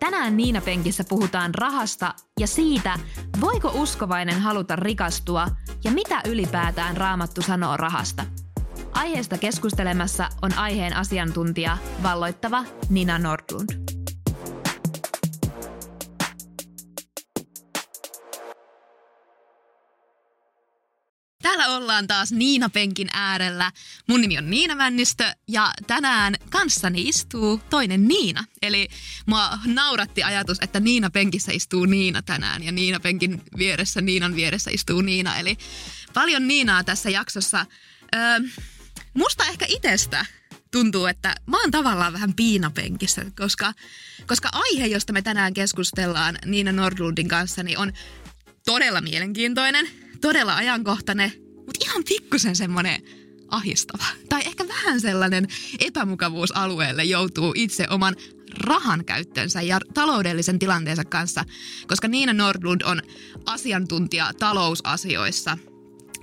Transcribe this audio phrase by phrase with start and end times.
[0.00, 2.98] Tänään Niina Penkissä puhutaan rahasta ja siitä,
[3.40, 5.48] voiko uskovainen haluta rikastua
[5.84, 8.24] ja mitä ylipäätään Raamattu sanoo rahasta.
[8.92, 13.99] Aiheesta keskustelemassa on aiheen asiantuntija, valloittava Nina Nordlund.
[21.76, 23.72] Ollaan taas Niina Penkin äärellä.
[24.06, 28.44] Mun nimi on Niina Männistö ja tänään kanssani istuu toinen Niina.
[28.62, 28.88] Eli
[29.26, 34.70] mua nauratti ajatus, että Niina Penkissä istuu Niina tänään ja Niina Penkin vieressä, Niinan vieressä
[34.70, 35.38] istuu Niina.
[35.38, 35.56] Eli
[36.14, 37.66] paljon Niinaa tässä jaksossa.
[38.14, 38.40] Öö,
[39.14, 40.26] musta ehkä itsestä
[40.70, 43.74] tuntuu, että mä oon tavallaan vähän piinapenkissä, koska,
[44.26, 47.92] koska aihe, josta me tänään keskustellaan Niina Nordlundin kanssa, niin on
[48.66, 49.88] todella mielenkiintoinen–
[50.20, 51.32] todella ajankohtainen,
[51.70, 53.02] mutta ihan pikkusen semmoinen
[53.48, 54.04] ahistava.
[54.28, 58.16] Tai ehkä vähän sellainen epämukavuusalueelle joutuu itse oman
[58.58, 61.44] rahan käyttönsä ja taloudellisen tilanteensa kanssa,
[61.86, 63.02] koska Niina Nordlund on
[63.46, 65.58] asiantuntija talousasioissa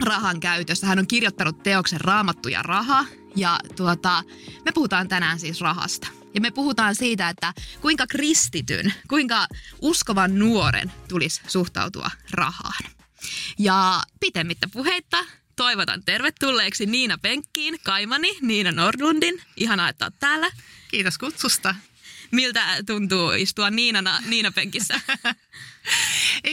[0.04, 0.88] rahan käytössä.
[0.88, 3.06] Hän on kirjoittanut teoksen Raamattu ja raha
[3.36, 4.24] ja tuota,
[4.66, 6.08] me puhutaan tänään siis rahasta.
[6.34, 9.48] Ja me puhutaan siitä, että kuinka kristityn, kuinka
[9.82, 12.84] uskovan nuoren tulisi suhtautua rahaan.
[13.60, 15.18] Ja pitemmittä puheitta
[15.58, 19.42] toivotan tervetulleeksi Niina Penkkiin, kaimani Niina Nordlundin.
[19.56, 20.52] Ihanaa, että olet täällä.
[20.92, 21.76] Kiitos kutsusta.
[22.32, 25.02] Miltä tuntuu istua Niinana Niina-penkissä?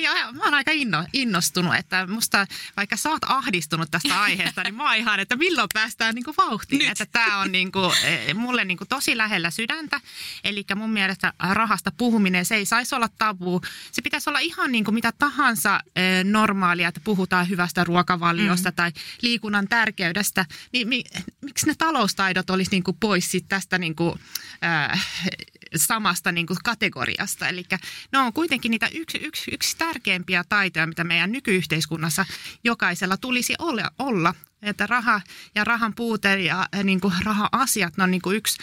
[0.02, 2.46] Ja, mä oon aika inno, innostunut, että musta
[2.76, 6.78] vaikka sä oot ahdistunut tästä aiheesta, niin mä ihan, että milloin päästään niin kuin vauhtiin.
[6.78, 6.88] Nyt.
[6.88, 10.00] Että tää on niin kuin, e, mulle niin kuin tosi lähellä sydäntä.
[10.44, 13.60] Eli mun mielestä rahasta puhuminen, se ei saisi olla tabu.
[13.92, 18.74] Se pitäisi olla ihan niin kuin mitä tahansa e, normaalia, että puhutaan hyvästä ruokavaliosta mm.
[18.74, 20.46] tai liikunnan tärkeydestä.
[20.72, 21.04] Niin mi,
[21.40, 24.20] miksi ne taloustaidot olisi niin kuin pois sit tästä niin kuin,
[24.64, 25.06] äh,
[25.76, 27.48] samasta niin kuin kategoriasta.
[27.48, 27.64] Eli
[28.12, 32.26] ne on kuitenkin niitä yksi, yksi, yksi tärkeimpiä taitoja, mitä meidän nykyyhteiskunnassa
[32.64, 33.54] jokaisella tulisi
[33.98, 34.34] olla.
[34.64, 35.20] Että raha
[35.54, 38.58] ja rahan puute ja niin kuin raha-asiat on niin kuin yksi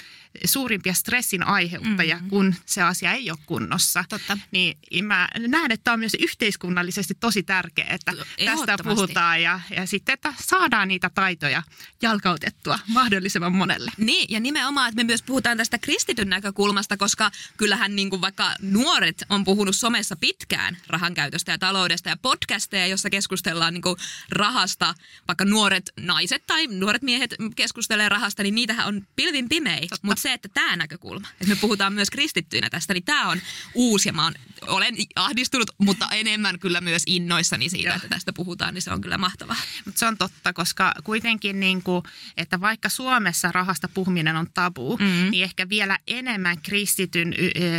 [0.46, 2.30] suurimpia stressin aiheuttajia, mm-hmm.
[2.30, 4.04] kun se asia ei ole kunnossa.
[4.10, 4.38] Totta.
[4.52, 8.14] Niin mä näen, että tämä on myös yhteiskunnallisesti tosi tärkeää, että
[8.46, 11.64] tästä puhutaan ja, ja sitten, että saadaan niitä taitoja
[12.02, 13.92] jalkautettua mahdollisimman monelle.
[13.98, 18.56] Niin, ja nimenomaan, että me myös puhutaan tästä kristityn näkökulmasta, koska kyllähän niin kuin vaikka
[18.62, 23.98] nuoret on puhunut somessa pitkään rahan käytöstä ja taloudesta ja podcasteja, jossa keskustellaan niin kuin
[24.30, 24.96] rahasta,
[25.28, 29.88] vaikka nuoret naiset tai nuoret miehet keskustelee rahasta, niin niitähän on pilvin pimei.
[30.02, 33.42] Mutta se, että tämä näkökulma, että me puhutaan myös kristittyinä tästä, niin tämä on
[33.74, 37.96] uusi ja mä on, olen ahdistunut, mutta enemmän kyllä myös innoissani siitä, Joo.
[37.96, 39.56] että tästä puhutaan, niin se on kyllä mahtavaa.
[39.86, 42.04] Mutta se on totta, koska kuitenkin niin kuin,
[42.38, 45.32] että vaikka Suomessa rahasta puhuminen on tabu, mm-hmm.
[45.32, 47.34] niin ehkä vielä enemmän kristityn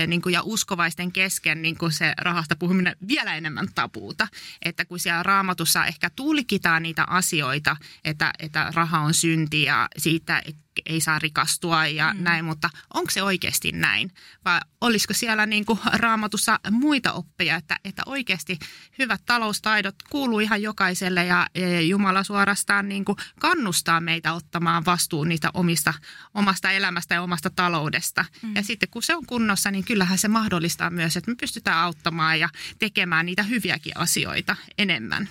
[0.06, 4.28] niin kuin, ja uskovaisten kesken niin kuin se rahasta puhuminen vielä enemmän tabuuta.
[4.62, 10.42] Että kun siellä raamatussa ehkä tulkitaan niitä asioita, että, että raha on synti ja siitä
[10.86, 12.22] ei saa rikastua ja mm.
[12.22, 14.10] näin, mutta onko se oikeasti näin?
[14.44, 18.58] Vai olisiko siellä niin kuin raamatussa muita oppeja, että, että oikeasti
[18.98, 21.46] hyvät taloustaidot kuuluu ihan jokaiselle ja
[21.88, 25.94] Jumala suorastaan niin kuin kannustaa meitä ottamaan vastuun niitä omista,
[26.34, 28.24] omasta elämästä ja omasta taloudesta.
[28.42, 28.54] Mm.
[28.54, 32.40] Ja sitten kun se on kunnossa, niin kyllähän se mahdollistaa myös, että me pystytään auttamaan
[32.40, 32.48] ja
[32.78, 35.28] tekemään niitä hyviäkin asioita enemmän.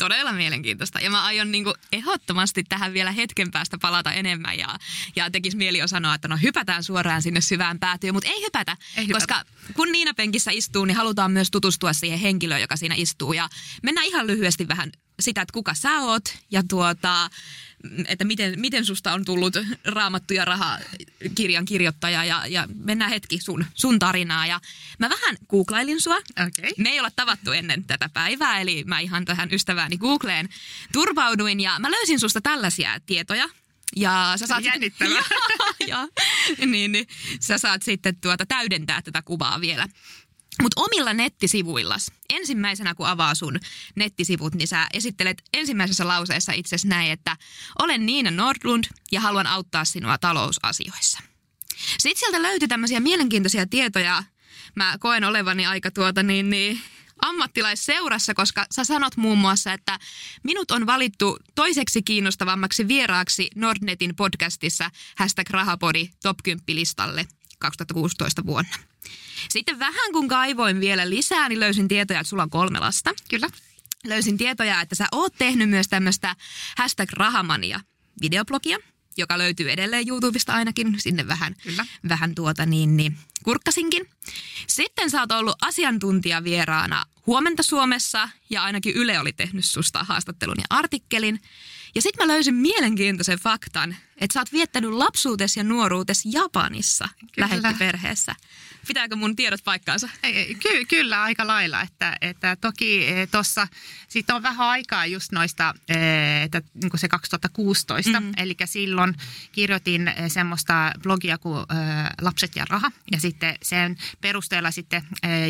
[0.00, 1.00] Todella mielenkiintoista.
[1.00, 4.58] Ja mä aion niin kuin ehdottomasti tähän vielä hetken päästä palata enemmän.
[4.58, 4.78] Ja,
[5.16, 8.76] ja tekisi mieli jo sanoa, että no hypätään suoraan sinne syvään päätyyn, mutta ei hypätä.
[8.96, 9.14] Ei hypätä.
[9.14, 9.44] Koska
[9.74, 13.32] kun Niina penkissä istuu, niin halutaan myös tutustua siihen henkilöön, joka siinä istuu.
[13.32, 13.48] Ja
[13.82, 17.30] mennään ihan lyhyesti vähän sitä, että kuka sä oot ja tuota,
[18.06, 19.54] että miten, miten susta on tullut
[19.84, 20.78] raamattu ja raha
[21.34, 24.46] kirjan kirjoittaja ja, ja mennään hetki sun, sun tarinaa.
[24.46, 24.60] Ja
[24.98, 26.16] mä vähän googlailin sua.
[26.16, 26.70] Okay.
[26.78, 30.48] Me ei olla tavattu ennen tätä päivää, eli mä ihan tähän ystävääni Googleen
[30.92, 33.48] turvauduin ja mä löysin susta tällaisia tietoja.
[33.96, 35.22] Ja sä saat Jännittävää.
[35.22, 36.08] Sitten, ja,
[36.58, 37.06] ja, niin, niin,
[37.40, 39.88] sä saat sitten tuota täydentää tätä kuvaa vielä.
[40.62, 43.60] Mutta omilla nettisivuillas, ensimmäisenä kun avaa sun
[43.94, 47.36] nettisivut, niin sä esittelet ensimmäisessä lauseessa itsesi näin, että
[47.78, 51.18] olen Niina Nordlund ja haluan auttaa sinua talousasioissa.
[51.98, 54.24] Sitten sieltä löytyi tämmöisiä mielenkiintoisia tietoja.
[54.74, 56.80] Mä koen olevani aika tuota niin, niin
[57.22, 59.98] ammattilaisseurassa, koska sä sanot muun muassa, että
[60.42, 67.26] minut on valittu toiseksi kiinnostavammaksi vieraaksi Nordnetin podcastissa hashtag rahapodi top 10 listalle
[67.60, 68.76] 2016 vuonna.
[69.48, 73.10] Sitten vähän kun kaivoin vielä lisää, niin löysin tietoja, että sulla on kolme lasta.
[73.30, 73.48] Kyllä.
[74.04, 76.36] Löysin tietoja, että sä oot tehnyt myös tämmöistä
[76.78, 77.80] hashtag rahamania
[78.20, 78.78] videoblogia,
[79.16, 80.94] joka löytyy edelleen YouTubesta ainakin.
[80.98, 81.86] Sinne vähän, Kyllä.
[82.08, 84.08] vähän tuota niin, niin kurkkasinkin.
[84.66, 90.64] Sitten sä oot ollut asiantuntijavieraana Huomenta Suomessa ja ainakin Yle oli tehnyt susta haastattelun ja
[90.70, 91.40] artikkelin.
[91.94, 97.08] Ja sitten mä löysin mielenkiintoisen faktan, että sä oot viettänyt lapsuutesi ja nuoruutesi Japanissa
[97.78, 98.34] perheessä.
[98.86, 100.08] Pitääkö mun tiedot paikkaansa?
[100.62, 101.80] Ky- kyllä, aika lailla.
[101.80, 103.68] Että, että toki e, tuossa
[104.08, 105.94] siitä on vähän aikaa just noista, e,
[106.42, 108.20] että niin kuin se 2016.
[108.20, 108.34] Mm-hmm.
[108.36, 109.14] Eli silloin
[109.52, 111.66] kirjoitin e, semmoista blogia kuin
[112.20, 112.92] Lapset ja raha.
[113.12, 115.02] Ja sitten sen perusteella sitten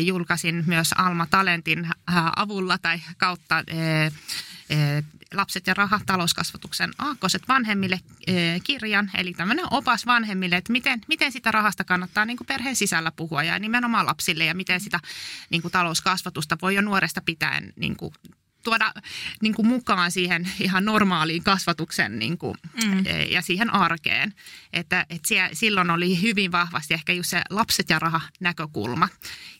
[0.03, 1.87] julkaisin myös Alma Talentin
[2.35, 3.63] avulla tai kautta
[5.33, 7.99] Lapset ja raha talouskasvatuksen aakkoset vanhemmille
[8.63, 13.11] kirjan, eli tämmöinen opas vanhemmille, että miten, miten sitä rahasta kannattaa niin kuin perheen sisällä
[13.11, 14.99] puhua ja nimenomaan lapsille ja miten sitä
[15.49, 18.13] niin kuin talouskasvatusta voi jo nuoresta pitäen niin kuin
[18.63, 18.93] tuoda
[19.41, 22.55] niin kuin mukaan siihen ihan normaaliin kasvatuksen niin kuin,
[22.85, 23.05] mm.
[23.05, 24.33] E, ja siihen arkeen.
[24.73, 29.09] Että, että siellä, silloin oli hyvin vahvasti ehkä just se lapset ja raha näkökulma.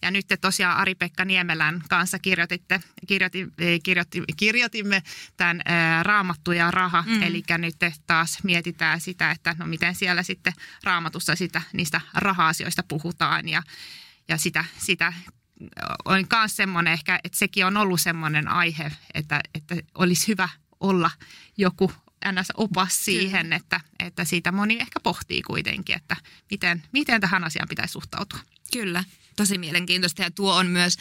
[0.01, 5.03] Ja nyt te tosiaan Ari-Pekka Niemelän kanssa kirjoititte, kirjoitti, e, kirjoitti, kirjoitimme
[5.37, 7.03] tämän ää, Raamattu ja raha.
[7.07, 7.23] Mm.
[7.23, 7.75] Eli nyt
[8.07, 10.53] taas mietitään sitä, että no miten siellä sitten
[10.83, 13.63] Raamatussa sitä, niistä raha-asioista puhutaan ja
[14.27, 15.13] ja sitä, sitä
[16.05, 20.49] on myös semmoinen ehkä, että sekin on ollut semmoinen aihe, että, että olisi hyvä
[20.79, 21.11] olla
[21.57, 21.91] joku
[22.25, 26.15] NS-opas siihen, että, että siitä moni ehkä pohtii kuitenkin, että
[26.51, 28.39] miten, miten tähän asiaan pitäisi suhtautua.
[28.73, 29.03] Kyllä
[29.35, 30.97] tosi mielenkiintoista ja tuo on myös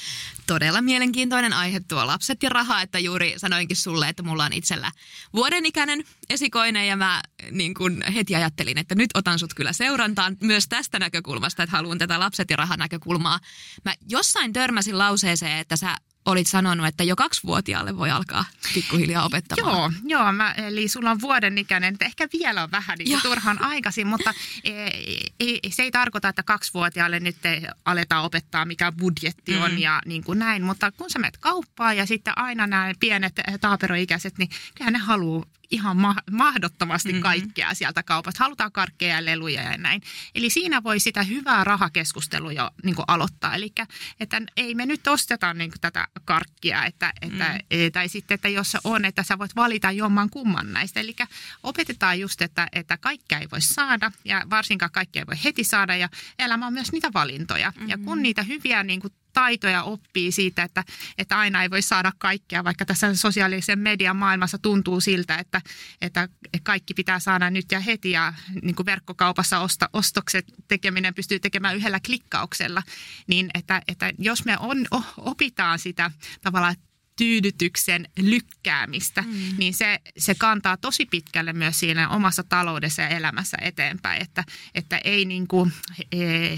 [0.46, 4.92] todella mielenkiintoinen aihe tuo lapset ja raha, että juuri sanoinkin sulle, että mulla on itsellä
[5.34, 10.36] vuoden ikäinen esikoinen ja mä niin kun heti ajattelin, että nyt otan sut kyllä seurantaan
[10.40, 13.40] myös tästä näkökulmasta, että haluan tätä lapset ja raha näkökulmaa.
[13.84, 18.44] Mä jossain törmäsin lauseeseen, että sä olit sanonut, että jo kaksivuotiaalle voi alkaa
[18.74, 19.94] pikkuhiljaa opettamaan.
[20.02, 23.62] Joo, joo mä, eli sulla on vuoden ikäinen, että ehkä vielä on vähän niin turhan
[23.62, 24.34] aikaisin, mutta
[24.64, 27.36] ei, ei, se ei tarkoita, että kaksivuotiaalle nyt
[27.84, 29.78] aletaan opettaa, mikä budjetti on mm-hmm.
[29.78, 30.62] ja niin kuin näin.
[30.62, 35.44] Mutta kun sä menet kauppaan ja sitten aina nämä pienet taaperoikäiset, niin kyllä ne haluaa
[35.70, 37.22] ihan ma- mahdottomasti mm-hmm.
[37.22, 38.44] kaikkea sieltä kaupasta.
[38.44, 40.02] Halutaan karkkeja ja leluja ja näin.
[40.34, 43.54] Eli siinä voi sitä hyvää rahakeskustelua jo niin aloittaa.
[43.54, 43.72] Eli
[44.20, 47.92] että ei me nyt osteta niin tätä karkkia, että, että, mm.
[47.92, 51.00] tai sitten, että jos se on, että sä voit valita jomman kumman näistä.
[51.00, 51.16] Eli
[51.62, 55.96] opetetaan just, että, että kaikkea ei voi saada ja varsinkaan kaikkea ei voi heti saada
[55.96, 56.08] ja
[56.38, 57.70] elämä on myös niitä valintoja.
[57.70, 57.88] Mm-hmm.
[57.88, 58.22] Ja kun mm-hmm.
[58.22, 60.84] niitä hyviä niin kuin taitoja oppii siitä, että,
[61.18, 65.60] että aina ei voi saada kaikkea, vaikka tässä sosiaalisen median maailmassa tuntuu siltä, että,
[66.00, 66.28] että
[66.62, 71.76] kaikki pitää saada nyt ja heti ja niin kuin verkkokaupassa osta, ostokset tekeminen pystyy tekemään
[71.76, 72.82] yhdellä klikkauksella,
[73.26, 74.86] niin että, että jos me on,
[75.16, 76.10] opitaan sitä
[76.42, 76.76] tavallaan
[77.20, 79.32] tyydytyksen lykkäämistä, mm.
[79.58, 84.44] niin se, se kantaa tosi pitkälle myös siinä omassa taloudessa ja elämässä eteenpäin, että,
[84.74, 85.72] että ei niin kuin,
[86.12, 86.56] e,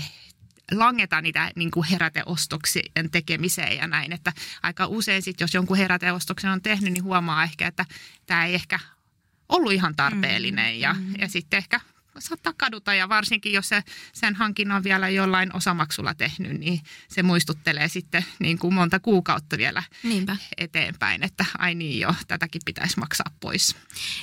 [0.78, 4.12] langeta niitä niin kuin heräteostoksien tekemiseen ja näin.
[4.12, 4.32] Että
[4.62, 7.86] aika usein sitten, jos jonkun heräteostoksen on tehnyt, niin huomaa ehkä, että
[8.26, 8.78] tämä ei ehkä
[9.48, 10.80] ollut ihan tarpeellinen.
[10.80, 11.14] Ja, mm.
[11.18, 11.80] ja sitten ehkä
[12.18, 13.82] saattaa kaduta ja varsinkin jos se,
[14.12, 19.82] sen hankinnan vielä jollain osamaksulla tehnyt, niin se muistuttelee sitten niin kuin monta kuukautta vielä
[20.02, 20.36] Niinpä.
[20.56, 23.76] eteenpäin, että ai niin jo, tätäkin pitäisi maksaa pois.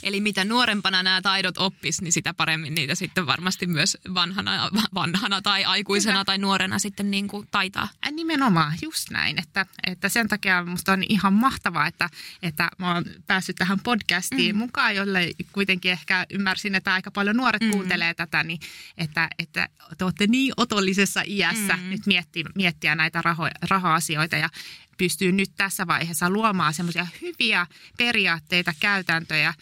[0.03, 5.42] Eli mitä nuorempana nämä taidot oppis, niin sitä paremmin niitä sitten varmasti myös vanhana, vanhana
[5.42, 6.25] tai aikuisena Kyllä.
[6.25, 7.89] tai nuorena sitten niin kuin taitaa.
[8.12, 12.09] Nimenomaan, just näin, että, että sen takia minusta on ihan mahtavaa, että,
[12.42, 14.59] että mä oon päässyt tähän podcastiin mm.
[14.59, 18.59] mukaan, jolle kuitenkin ehkä ymmärsin, että aika paljon nuoret mm kuuntelee tätä, niin
[18.98, 21.90] että, että te olette niin otollisessa iässä mm.
[21.90, 24.50] nyt miettiä, miettiä näitä raho, raha-asioita ja
[24.98, 27.68] pystyy nyt tässä vaiheessa luomaan semmoisia hyviä
[27.98, 29.54] periaatteita, käytäntöjä,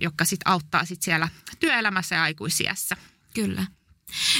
[0.00, 1.28] jotka sitten auttaa sit siellä
[1.60, 2.96] työelämässä ja aikuisiässä.
[3.34, 3.66] Kyllä.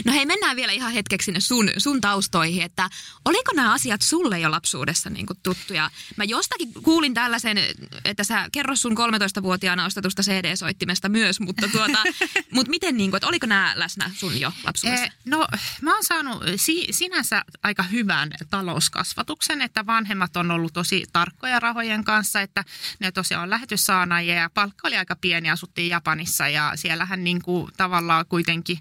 [0.04, 2.90] No hei, mennään vielä ihan hetkeksi sinne sun, sun taustoihin, että
[3.25, 5.90] oliko nämä asiat sulle jo lapsuudessa niin kuin tuttuja?
[6.16, 7.58] Mä jostakin kuulin tällaisen,
[8.04, 11.99] että sä kerro sun 13-vuotiaana ostatusta CD-soittimesta myös, mutta tuota,
[12.54, 15.04] mut miten niin kuin, että oliko nämä läsnä sun jo lapsuudessa?
[15.04, 15.46] Eh, no
[15.80, 22.04] mä oon saanut si- sinänsä aika hyvän talouskasvatuksen, että vanhemmat on ollut tosi tarkkoja rahojen
[22.04, 22.64] kanssa, että
[22.99, 27.73] ne tosiaan on lähetyssaanajia ja palkka oli aika pieni, asuttiin Japanissa ja siellähän niin kuin
[27.76, 28.78] tavallaan kuitenkin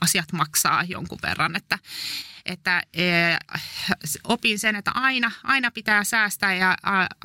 [0.00, 1.78] asiat maksaa jonkun verran, että,
[2.46, 3.04] että e,
[4.24, 6.76] opin sen, että aina, aina pitää säästää ja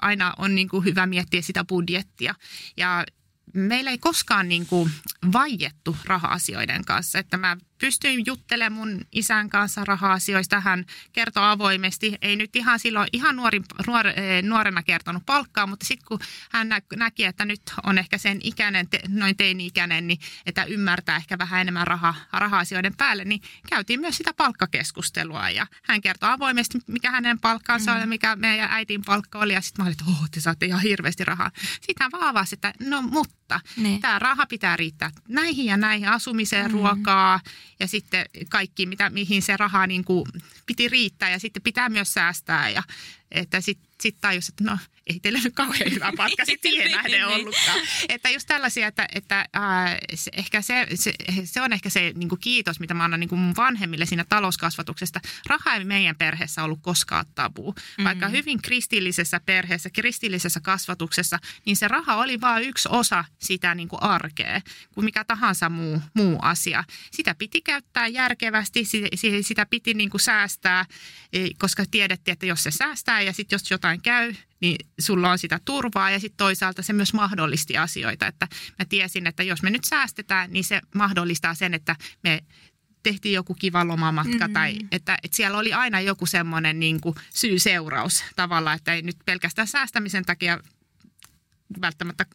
[0.01, 2.36] aina on niin kuin hyvä miettiä sitä budjettia.
[2.77, 3.05] Ja
[3.53, 4.91] meillä ei koskaan niin kuin
[5.34, 10.60] vaiettu raha-asioiden kanssa, että mä pystyin juttelemaan mun isän kanssa raha-asioista.
[10.60, 12.15] Hän kertoo avoimesti.
[12.22, 16.20] Ei nyt ihan silloin ihan nuori, nuor, eh, nuorena kertonut palkkaa, mutta sitten kun
[16.51, 21.62] hän näki, että nyt on ehkä sen ikäinen, noin teini-ikäinen, niin että ymmärtää ehkä vähän
[21.62, 25.50] enemmän raha, raha-asioiden päälle, niin käytiin myös sitä palkkakeskustelua.
[25.50, 27.96] Ja hän kertoo avoimesti, mikä hänen palkkaansa mm.
[27.96, 29.53] on ja mikä meidän äitin palkka oli.
[29.53, 31.51] Ja sitten mä olin, että oh, te saatte ihan hirveästi rahaa.
[31.58, 34.01] Sitten hän vaan avasi, että no mutta niin.
[34.01, 36.72] tämä raha pitää riittää näihin ja näihin asumiseen, mm.
[36.72, 37.39] ruokaa
[37.79, 40.25] ja sitten kaikki, mitä, mihin se raha niin kuin
[40.65, 42.84] piti riittää ja sitten pitää myös säästää ja
[43.31, 43.62] että
[44.01, 47.79] sitten sit tajus, että no ei teillä nyt kauhean hyvä palkka sitten siihen nähden ollutkaan.
[48.09, 51.13] Että just tällaisia, että, että äh, se, ehkä se, se,
[51.45, 54.25] se, on ehkä se niin kuin kiitos, mitä mä annan niin kuin mun vanhemmille siinä
[54.29, 55.21] talouskasvatuksesta.
[55.47, 57.71] Raha ei meidän perheessä ollut koskaan tabu.
[57.71, 58.03] Mm-hmm.
[58.03, 63.87] Vaikka hyvin kristillisessä perheessä, kristillisessä kasvatuksessa, niin se raha oli vain yksi osa sitä niin
[63.87, 64.61] kuin arkea,
[64.93, 66.83] kuin mikä tahansa muu, muu asia.
[67.11, 69.07] Sitä piti käyttää järkevästi, sitä,
[69.41, 70.85] sitä piti niin kuin säästää,
[71.59, 75.59] koska tiedettiin, että jos se säästää ja sitten jos jotain käy, niin sulla on sitä
[75.65, 78.27] turvaa ja sitten toisaalta se myös mahdollisti asioita.
[78.27, 78.47] Että
[78.79, 82.43] mä tiesin, että jos me nyt säästetään, niin se mahdollistaa sen, että me
[83.03, 84.53] tehtiin joku kiva lomamatka mm-hmm.
[84.53, 86.99] tai että, että siellä oli aina joku semmoinen niin
[87.33, 90.59] syy-seuraus tavalla, että ei nyt pelkästään säästämisen takia
[91.81, 92.25] välttämättä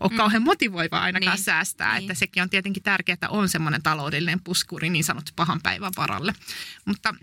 [0.00, 0.16] ole mm.
[0.16, 1.44] kauhean motivoivaa ainakaan niin.
[1.44, 1.92] säästää.
[1.92, 2.02] Niin.
[2.02, 6.34] Että sekin on tietenkin tärkeää, että on semmoinen taloudellinen puskuri niin sanottu pahan päivän varalle.
[6.84, 7.14] Mutta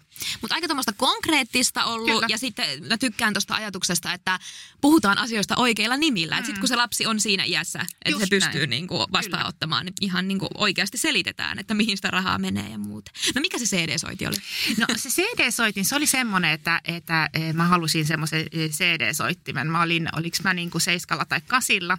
[0.42, 2.26] mutta aika tuommoista konkreettista ollut Kyllä.
[2.30, 4.40] ja sitten mä tykkään tuosta ajatuksesta, että
[4.82, 6.40] puhutaan asioista oikeilla nimillä.
[6.40, 6.46] Mm.
[6.46, 10.28] Sitten kun se lapsi on siinä iässä, että Just se pystyy niinku vastaanottamaan, niin ihan
[10.28, 13.12] niinku oikeasti selitetään, että mihin sitä rahaa menee ja muuta.
[13.36, 14.36] No mikä se CD-soiti oli?
[14.78, 19.68] No se CD-soitin, se oli semmoinen, että, että eh, mä halusin semmoisen eh, CD-soittimen.
[19.68, 21.98] Mä olin, oliks mä niinku seiskalla tai kasilla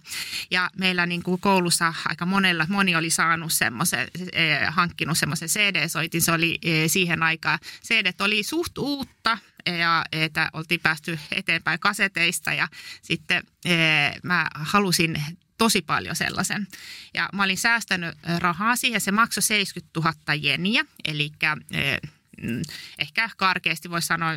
[0.50, 6.20] ja meillä niinku koulussa aika monella, moni oli saanut semmoisen, eh, hankkinut semmoisen CD-soitin.
[6.20, 9.38] Se oli siihen aikaan CD lehdet oli suht uutta
[9.78, 12.68] ja että oltiin päästy eteenpäin kaseteista ja
[13.02, 13.74] sitten e,
[14.22, 15.22] mä halusin
[15.58, 16.66] tosi paljon sellaisen.
[17.14, 21.98] Ja mä olin säästänyt rahaa siihen, se maksoi 70 000 jeniä, eli e,
[22.42, 22.62] mm,
[22.98, 24.34] ehkä karkeasti voisi sanoa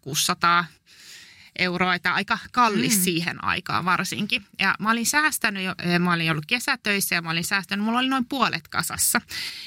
[0.00, 0.64] 600
[1.58, 3.02] euroa, että aika kallis mm.
[3.02, 4.44] siihen aikaan varsinkin.
[4.58, 7.98] Ja mä olin säästänyt, jo, eh, mä olin ollut kesätöissä ja mä olin säästänyt, mulla
[7.98, 9.20] oli noin puolet kasassa.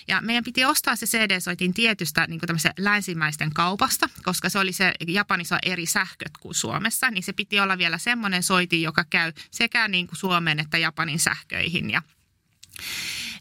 [0.07, 4.93] Ja meidän piti ostaa se CD-soitin tietystä niin kuin länsimäisten kaupasta, koska se oli se,
[5.07, 9.33] Japanissa on eri sähköt kuin Suomessa, niin se piti olla vielä semmoinen soitin, joka käy
[9.51, 11.89] sekä niin kuin Suomen että Japanin sähköihin.
[11.91, 12.01] Ja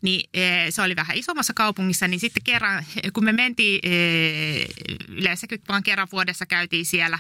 [0.03, 4.67] niin eh, se oli vähän isommassa kaupungissa, niin sitten kerran, kun me mentiin, eh,
[5.09, 7.19] yleensä vaan kerran vuodessa käytiin siellä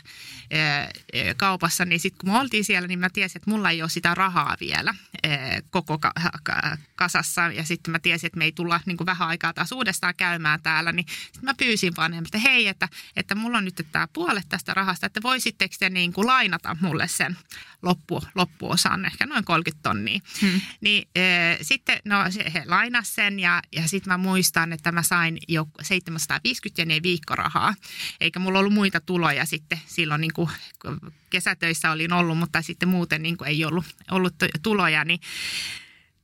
[0.50, 3.90] eh, kaupassa, niin sitten kun me oltiin siellä, niin mä tiesin, että mulla ei ole
[3.90, 4.95] sitä rahaa vielä
[5.71, 5.99] koko
[6.97, 7.43] kasassa.
[7.43, 10.62] Ja sitten mä tiesin, että me ei tulla niin kuin vähän aikaa taas uudestaan käymään
[10.62, 14.49] täällä, niin sitten mä pyysin vanhemmilta, että hei, että, että mulla on nyt tämä puolet
[14.49, 17.37] tästä rahasta, että voisitteko te niin kuin lainata mulle sen
[17.83, 20.21] loppu, loppuosan, ehkä noin 30 tonnia.
[20.40, 20.61] Hmm.
[20.81, 21.23] Niin e,
[21.62, 22.16] sitten no,
[22.54, 27.75] he lainas sen ja, ja sitten mä muistan, että mä sain jo 750 jeniä viikkorahaa.
[28.21, 30.50] Eikä mulla ollut muita tuloja sitten silloin niin kuin
[31.31, 35.04] kesätöissä olin ollut, mutta sitten muuten niin kuin ei ollut, ollut tuloja.
[35.04, 35.21] Niin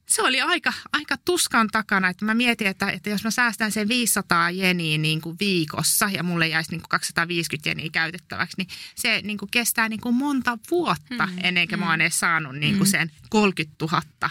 [0.09, 3.89] se oli aika, aika tuskan takana, että mä mietin, että, että jos mä säästän sen
[3.89, 9.21] 500 jeniä niin kuin viikossa ja mulle jäisi niin kuin 250 jeniä käytettäväksi, niin se
[9.25, 11.85] niin kuin kestää niin kuin monta vuotta mm, ennen kuin mm.
[11.85, 12.91] mä oon edes saanut niin kuin mm.
[12.91, 14.31] sen 30 000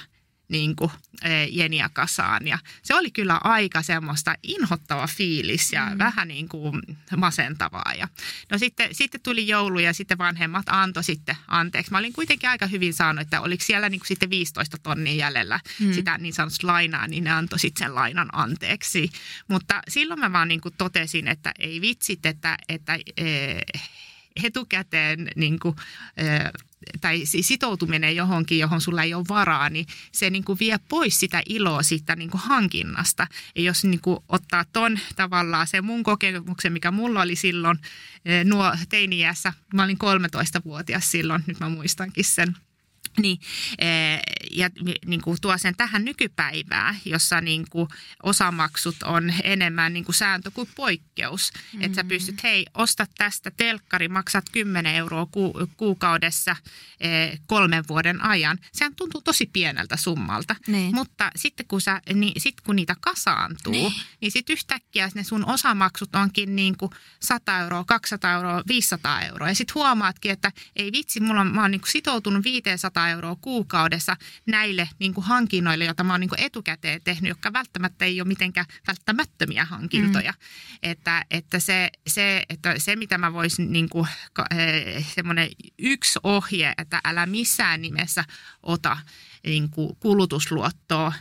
[0.50, 0.92] niin kuin,
[1.24, 2.48] e, jeniä kasaan.
[2.48, 5.98] Ja se oli kyllä aika semmoista inhottava fiilis ja mm.
[5.98, 6.82] vähän niin kuin
[7.18, 7.94] masentavaa.
[7.98, 8.08] Ja,
[8.52, 11.92] no sitten, sitten tuli joulu ja sitten vanhemmat antoi sitten anteeksi.
[11.92, 15.60] Mä olin kuitenkin aika hyvin saanut, että oliko siellä niin kuin sitten 15 tonnia jäljellä
[15.80, 15.94] mm.
[15.94, 19.10] sitä niin sanotusta lainaa, niin ne antoi sitten sen lainan anteeksi.
[19.48, 23.26] Mutta silloin mä vaan niin kuin totesin, että ei vitsit, että, että e,
[24.44, 25.76] etukäteen niin kuin,
[27.02, 31.42] tai sitoutuminen johonkin, johon sulla ei ole varaa, niin se niin kuin vie pois sitä
[31.50, 33.28] iloa siitä niin kuin hankinnasta.
[33.56, 37.80] Ja jos niin kuin ottaa ton tavallaan se mun kokemuksen, mikä mulla oli silloin
[38.44, 42.56] nuo teiniässä, mä olin 13-vuotias silloin, nyt mä muistankin sen–
[43.22, 43.40] niin,
[43.80, 44.70] eh, ja
[45.06, 47.88] niin kuin tuo sen tähän nykypäivään, jossa niin kuin
[48.24, 51.52] osamaksut on enemmän niin kuin sääntö kuin poikkeus.
[51.54, 51.82] Mm-hmm.
[51.82, 56.56] Että sä pystyt, hei, osta tästä telkkari, maksat 10 euroa ku, kuukaudessa
[57.00, 58.58] eh, kolmen vuoden ajan.
[58.74, 60.56] Sehän tuntuu tosi pieneltä summalta.
[60.68, 60.96] Niin.
[60.96, 65.46] Mutta sitten kun, sä, niin, sit kun niitä kasaantuu, niin, niin sitten yhtäkkiä ne sun
[65.46, 69.48] osamaksut onkin niin kuin 100 euroa, 200 euroa, 500 euroa.
[69.48, 73.10] Ja sitten huomaatkin, että ei vitsi, mulla on, mä oon niin kuin sitoutunut 500 200
[73.10, 78.06] euroa kuukaudessa näille niin kuin hankinnoille, joita mä oon niin kuin etukäteen tehnyt, jotka välttämättä
[78.06, 80.32] ei ole mitenkään välttämättömiä hankintoja.
[80.32, 80.80] Mm.
[80.84, 84.08] Että, että, se, se, että se, mitä mä voisin, niin kuin,
[85.16, 88.24] semmoinen yksi ohje, että älä missään nimessä
[88.64, 88.98] ota
[89.44, 91.14] niin kuin kulutusluottoa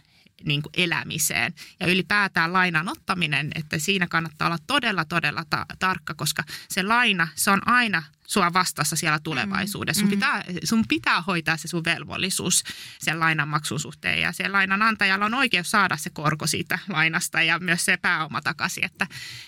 [0.44, 1.54] niin kuin elämiseen.
[1.80, 7.28] Ja ylipäätään lainan ottaminen, että siinä kannattaa olla todella, todella ta- tarkka, koska se laina,
[7.34, 10.00] se on aina sua vastassa siellä tulevaisuudessa.
[10.00, 10.10] Sun, mm.
[10.10, 12.64] pitää, sun pitää hoitaa se sun velvollisuus
[12.98, 17.84] sen lainanmaksun suhteen ja se lainanantajalla on oikeus saada se korko siitä lainasta ja myös
[17.84, 18.84] se pääoma takaisin.
[18.84, 19.06] Että,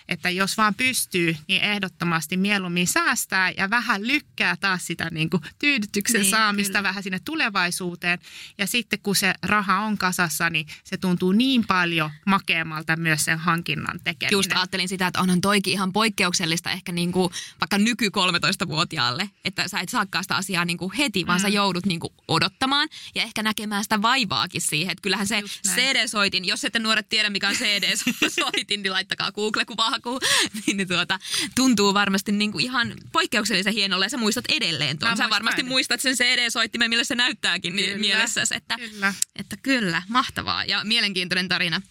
[0.09, 5.43] että jos vaan pystyy, niin ehdottomasti mieluummin säästää ja vähän lykkää taas sitä niin kuin
[5.59, 6.89] tyydytyksen niin, saamista kyllä.
[6.89, 8.19] vähän sinne tulevaisuuteen.
[8.59, 13.39] Ja sitten kun se raha on kasassa, niin se tuntuu niin paljon makeammalta myös sen
[13.39, 14.33] hankinnan tekeminen.
[14.33, 19.31] Just ajattelin sitä, että onhan toikin ihan poikkeuksellista ehkä niin kuin vaikka nyky 13 vuotiaalle,
[19.45, 21.43] että sä et saakaan sitä asiaa niin kuin heti, vaan mm.
[21.43, 24.93] sä joudut niin kuin odottamaan ja ehkä näkemään sitä vaivaakin siihen.
[24.93, 30.21] Että kyllähän se CD-soitin, jos ette nuoret tiedä mikä on CD-soitin, niin laittakaa Google-kuvahakuun,
[30.67, 31.19] niin, niin tuota,
[31.55, 35.17] tuntuu varmasti niin kuin ihan poikkeuksellisen hienolle ja sä muistat edelleen tuon.
[35.17, 38.55] Sä varmasti muistat sen CD-soittimen, millä se näyttääkin kyllä, mielessäsi.
[38.57, 39.15] Että kyllä.
[39.37, 41.83] että kyllä, mahtavaa ja mielenkiintoinen tarina.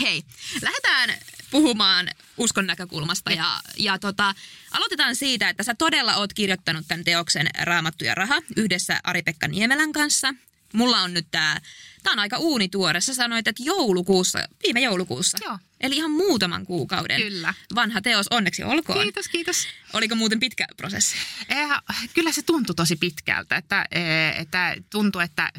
[0.00, 0.22] Hei,
[0.62, 1.14] lähdetään
[1.50, 2.08] puhumaan
[2.40, 3.32] uskon näkökulmasta.
[3.32, 4.34] Ja, ja tota,
[4.70, 9.92] aloitetaan siitä, että sä todella oot kirjoittanut tämän teoksen Raamattu ja raha yhdessä Ari-Pekka Niemelän
[9.92, 10.34] kanssa.
[10.72, 11.60] Mulla on nyt tää,
[12.02, 13.00] tää on aika uunituore.
[13.00, 15.38] Sä sanoit, että joulukuussa, viime joulukuussa.
[15.44, 15.58] Joo.
[15.80, 17.54] Eli ihan muutaman kuukauden Kyllä.
[17.74, 19.02] vanha teos, onneksi olkoon.
[19.02, 19.68] Kiitos, kiitos.
[19.92, 21.16] Oliko muuten pitkä prosessi?
[21.48, 21.68] Eh,
[22.14, 25.52] kyllä se tuntui tosi pitkältä, että, eh, että tuntui, että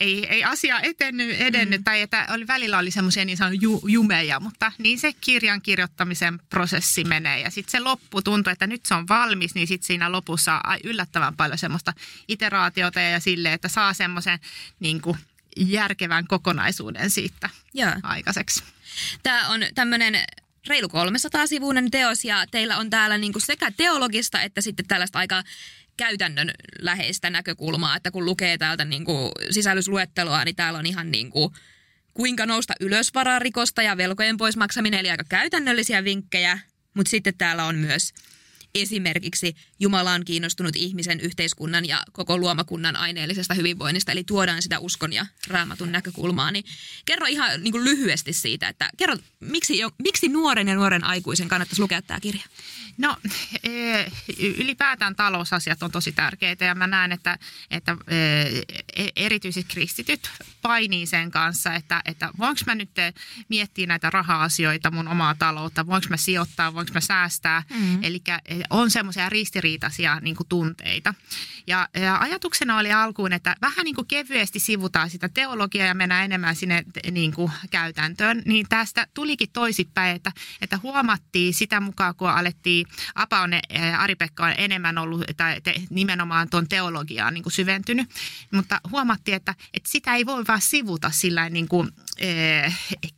[0.00, 1.84] ei, ei asia etennyt, edennyt mm.
[1.84, 6.40] tai että oli, välillä oli semmoisia niin sanottuja ju, jumeja, mutta niin se kirjan kirjoittamisen
[6.48, 10.12] prosessi menee ja sitten se loppu tuntuu, että nyt se on valmis, niin sitten siinä
[10.12, 11.92] lopussa on yllättävän paljon semmoista
[12.28, 14.38] iteraatiota ja sille, että saa semmoisen
[14.80, 15.18] niin kuin
[15.56, 17.96] järkevän kokonaisuuden siitä ja.
[18.02, 18.62] aikaiseksi.
[19.22, 20.18] Tämä on tämmöinen
[20.66, 25.42] reilu 300 sivuinen teos ja teillä on täällä niinku sekä teologista että sitten tällaista aika
[25.96, 31.30] käytännön läheistä näkökulmaa, että kun lukee täältä niin kuin sisällysluetteloa, niin täällä on ihan niin
[31.30, 31.54] kuin
[32.14, 36.58] kuinka nousta ylös vararikosta ja velkojen pois maksaminen, eli aika käytännöllisiä vinkkejä,
[36.94, 38.12] mutta sitten täällä on myös
[38.74, 45.12] esimerkiksi Jumala on kiinnostunut ihmisen, yhteiskunnan ja koko luomakunnan aineellisesta hyvinvoinnista, eli tuodaan sitä uskon
[45.12, 46.50] ja raamatun näkökulmaa.
[46.50, 46.64] Niin
[47.04, 51.82] kerro ihan niin kuin lyhyesti siitä, että kerro, miksi, miksi nuoren ja nuoren aikuisen kannattaisi
[51.82, 52.44] lukea tämä kirja?
[52.98, 53.16] No
[53.62, 53.70] e,
[54.38, 57.38] ylipäätään talousasiat on tosi tärkeitä ja mä näen, että,
[57.70, 58.16] että e,
[59.16, 60.30] erityisesti kristityt
[60.62, 62.90] painii sen kanssa, että, että voinko mä nyt
[63.48, 67.62] miettiä näitä raha-asioita, mun omaa taloutta, voinko mä sijoittaa, voinko mä säästää.
[67.70, 68.04] Mm.
[68.04, 71.14] Eli e, on semmoisia ristiriitaisia niin kuin tunteita.
[71.66, 76.24] Ja, ja ajatuksena oli alkuun, että vähän niin kuin kevyesti sivutaan sitä teologiaa ja mennään
[76.24, 78.42] enemmän sinne niin kuin käytäntöön.
[78.44, 83.50] Niin tästä tulikin toisipäin, että, että huomattiin sitä mukaan, kun alettiin Apa on,
[83.98, 88.08] Ari-Pekka on enemmän ollut tai te, nimenomaan tuon teologiaan niin kuin syventynyt,
[88.50, 91.90] mutta huomattiin, että, että sitä ei voi vaan sivuta sillä niin kuin,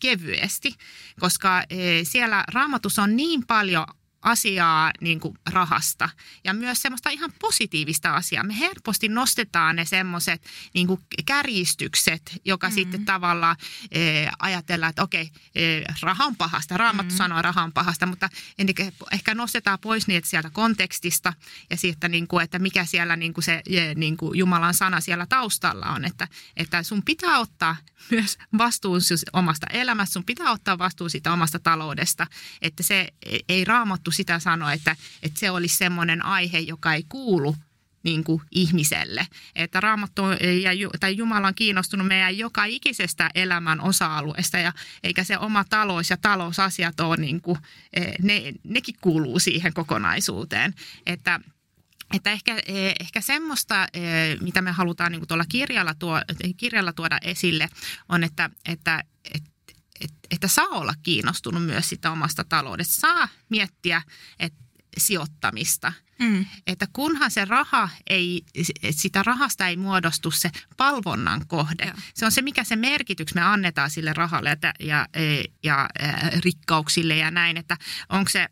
[0.01, 0.75] kevyesti,
[1.21, 1.63] koska
[2.03, 3.87] siellä raamatussa on niin paljon
[4.27, 6.09] asiaa niin kuin rahasta
[6.45, 8.45] ja myös semmoista ihan positiivista asiaa.
[8.45, 10.43] Me helposti nostetaan ne semmoiset
[10.75, 12.75] niin kuin kärjistykset, joka mm-hmm.
[12.75, 13.57] sitten tavallaan
[13.93, 14.01] e,
[14.39, 15.63] ajatellaan, että okei, e,
[16.03, 16.77] raha on pahasta.
[16.77, 17.17] Raamattu mm-hmm.
[17.17, 18.29] sanoo raha on pahasta, mutta
[19.13, 21.33] ehkä nostetaan pois niitä sieltä kontekstista
[21.71, 25.01] ja siitä, niin kuin, että mikä siellä niin kuin se e, niin kuin Jumalan sana
[25.01, 26.05] siellä taustalla on.
[26.05, 27.77] Että, että sun pitää ottaa
[28.11, 29.01] myös vastuun
[29.33, 32.27] omasta elämästä, sun pitää ottaa vastuu siitä omasta taloudesta,
[32.63, 33.09] että se
[33.49, 37.57] ei raamattu sitä sanoa, että, että se olisi semmoinen aihe, joka ei kuulu
[38.07, 39.27] niin kuin ihmiselle.
[39.55, 40.23] Että Raamattu
[40.63, 46.11] ja, tai Jumala on kiinnostunut meidän joka ikisestä elämän osa-alueesta ja eikä se oma talous
[46.11, 47.59] ja talousasiat ole, niin kuin,
[47.93, 50.75] e, ne, nekin kuuluu siihen kokonaisuuteen.
[51.07, 51.41] Että
[52.15, 54.01] että ehkä, e, ehkä semmoista, e,
[54.41, 56.21] mitä me halutaan niin tuolla kirjalla, tuo,
[56.57, 57.69] kirjalla tuoda esille,
[58.09, 59.51] on, että, että, että
[60.31, 62.95] että saa olla kiinnostunut myös sitä omasta taloudesta.
[62.95, 64.03] Saa miettiä
[64.39, 64.65] että
[64.99, 66.47] sijoittamista– Mm.
[66.67, 68.43] Että kunhan se raha ei,
[68.91, 71.85] sitä rahasta ei muodostu se palvonnan kohde.
[71.85, 71.95] Ja.
[72.15, 75.89] Se on se, mikä se merkityks me annetaan sille rahalle ja, ja, e, ja, ja
[76.45, 77.77] rikkauksille ja näin, että
[78.09, 78.49] onko se,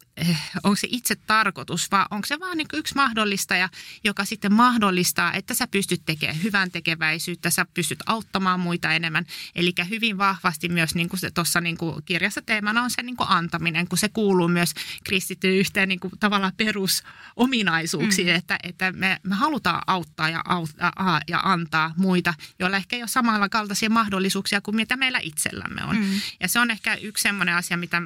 [0.64, 3.68] onko se itse tarkoitus vai onko se vaan niin yksi mahdollistaja,
[4.05, 9.27] joka sitten mahdollistaa, että sä pystyt tekemään hyvän tekeväisyyttä, sä pystyt auttamaan muita enemmän.
[9.55, 13.29] Eli hyvin vahvasti myös niin kuin tuossa niin kuin kirjassa teemana on se niin kuin
[13.31, 14.74] antaminen, kun se kuuluu myös
[15.05, 17.03] kristittyyn yhteen niin kuin tavallaan perus
[17.37, 18.38] ominaisuuksia, mm.
[18.38, 23.09] että, että me, me halutaan auttaa ja, auttaa ja antaa muita, joilla ehkä ei ole
[23.09, 25.96] samalla kaltaisia mahdollisuuksia kuin mitä meillä itsellämme on.
[25.96, 26.20] Mm.
[26.40, 28.03] Ja se on ehkä yksi sellainen asia, mitä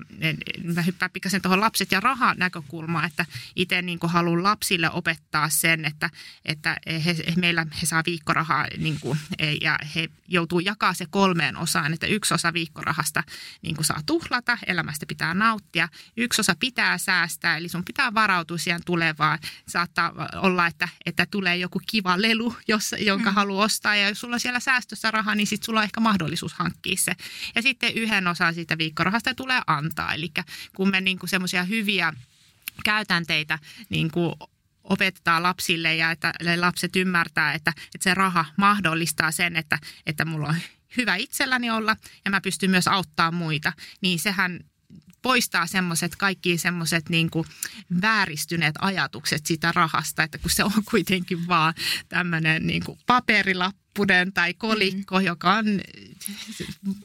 [0.75, 5.84] mä hyppään pikkasen tuohon lapset ja raha näkökulmaan, että itse niin haluan lapsille opettaa sen,
[5.84, 6.11] että,
[6.44, 9.18] että he, meillä he saa viikkorahaa niin kuin,
[9.61, 13.22] ja he joutuu jakaa se kolmeen osaan, että yksi osa viikkorahasta
[13.62, 18.58] niin kuin saa tuhlata, elämästä pitää nauttia, yksi osa pitää säästää, eli sun pitää varautua
[18.58, 19.38] siihen tulevaan.
[19.68, 23.34] Saattaa olla, että, että tulee joku kiva lelu, jos, jonka mm.
[23.34, 26.96] haluaa ostaa ja jos sulla siellä säästössä rahaa, niin sitten sulla on ehkä mahdollisuus hankkia
[26.96, 27.12] se.
[27.54, 30.32] Ja sitten yhden osan siitä viikkorahasta tulee antaa, eli
[30.76, 31.88] kun me niin semmoisia hyviä
[32.85, 34.35] käytänteitä niin kuin
[34.85, 40.48] opetetaan lapsille ja että lapset ymmärtää, että, että se raha mahdollistaa sen, että, että mulla
[40.48, 40.57] on
[40.96, 44.61] hyvä itselläni olla ja mä pystyn myös auttamaan muita, niin sehän
[45.22, 47.31] poistaa semmoiset kaikki semmoiset niin
[48.03, 51.74] vääristyneet ajatukset siitä rahasta, että kun se on kuitenkin vaan
[52.09, 55.24] tämmöinen niin paperilappunen tai kolikko, mm.
[55.24, 55.66] joka on...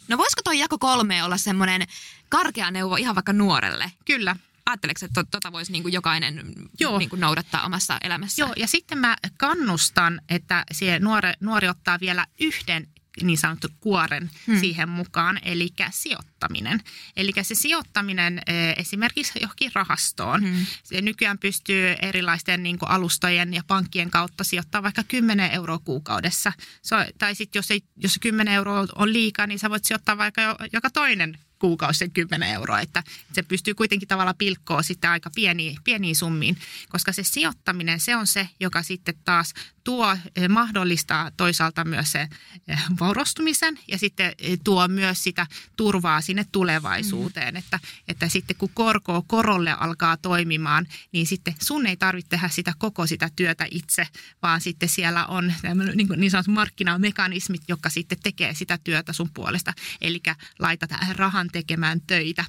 [0.08, 1.88] No voisiko toi jako kolme olla semmoinen
[2.30, 3.91] karkea neuvo ihan vaikka nuorelle?
[4.06, 4.36] Kyllä.
[4.65, 6.97] Ajatteleeko, että tota voisi niin kuin jokainen Joo.
[6.97, 8.41] Niin kuin noudattaa omassa elämässä?
[8.41, 12.88] Joo, ja sitten mä kannustan, että se nuori, nuori ottaa vielä yhden
[13.21, 14.60] niin sanottu kuoren hmm.
[14.60, 16.82] siihen mukaan, eli sijoittaminen.
[17.17, 20.41] Eli se sijoittaminen eh, esimerkiksi johonkin rahastoon.
[20.41, 20.65] Hmm.
[20.84, 26.54] Se nykyään pystyy erilaisten niin kuin alustojen ja pankkien kautta sijoittaa vaikka 10 euroa kuukaudessa.
[26.82, 30.41] So, tai sitten jos, ei, jos 10 euroa on liikaa, niin sä voit sijoittaa vaikka
[30.41, 35.30] jo, joka toinen kuukausi sen 10 euroa, että se pystyy kuitenkin tavallaan pilkkoa sitten aika
[35.36, 36.58] pieniin, pieniin summiin,
[36.89, 42.28] koska se sijoittaminen, se on se, joka sitten taas tuo, eh, mahdollistaa toisaalta myös se
[42.67, 47.58] eh, vaurastumisen ja sitten eh, tuo myös sitä turvaa sinne tulevaisuuteen, mm.
[47.58, 52.73] että, että sitten kun korko korolle alkaa toimimaan, niin sitten sun ei tarvitse tehdä sitä
[52.78, 54.08] koko sitä työtä itse,
[54.41, 55.54] vaan sitten siellä on
[55.95, 60.21] niin, niin sanotut markkinamekanismit, jotka sitten tekee sitä työtä sun puolesta, eli
[60.60, 62.46] laitat rahan tekemään töitä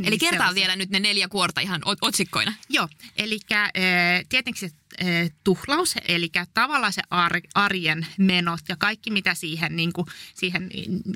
[0.00, 2.54] Eli niin kertaa vielä nyt ne neljä kuorta ihan otsikkoina.
[2.68, 3.38] Joo, eli
[4.28, 4.76] tietenkin se
[5.44, 7.02] tuhlaus, eli tavallaan se
[7.54, 10.70] arjen menot ja kaikki mitä siihen, niin kuin, siihen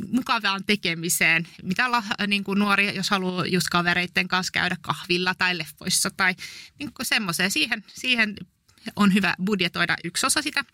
[0.09, 1.88] mukavaan tekemiseen, mitä
[2.27, 6.35] niin kuin nuori, jos haluaa just kavereiden kanssa käydä kahvilla tai leffoissa tai
[6.79, 8.37] niin kuin semmoiseen, siihen, siihen
[8.97, 10.64] on hyvä budjetoida yksi osa sitä,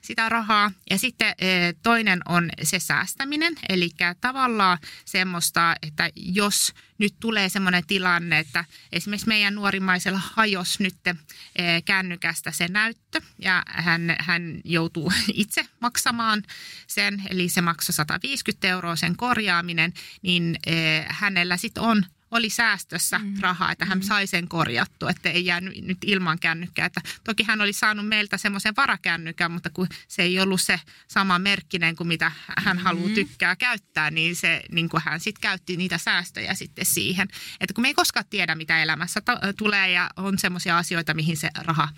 [0.00, 0.72] sitä rahaa.
[0.90, 3.90] Ja sitten eh, toinen on se säästäminen, eli
[4.20, 11.84] tavallaan semmoista, että jos nyt tulee semmoinen tilanne, että esimerkiksi meidän nuorimaisella hajos nyt eh,
[11.84, 13.20] kännykästä se näyttö.
[13.38, 16.42] Ja hän, hän joutuu itse maksamaan
[16.86, 19.92] sen, eli se maksoi 150 euroa sen korjaaminen,
[20.22, 23.34] niin eh, hänellä sitten on oli säästössä mm.
[23.40, 24.02] rahaa, että hän mm.
[24.02, 26.86] sai sen korjattua, että ei jäänyt nyt ilman kännykkää.
[26.86, 31.38] Että toki hän oli saanut meiltä semmoisen varakännykän, mutta kun se ei ollut se sama
[31.38, 32.82] merkkinen kuin mitä hän mm.
[32.82, 37.28] haluaa tykkää käyttää, niin, se, niin kuin hän sitten käytti niitä säästöjä sitten siihen.
[37.60, 39.22] Että kun me ei koskaan tiedä, mitä elämässä
[39.58, 41.88] tulee ja on semmoisia asioita, mihin se raha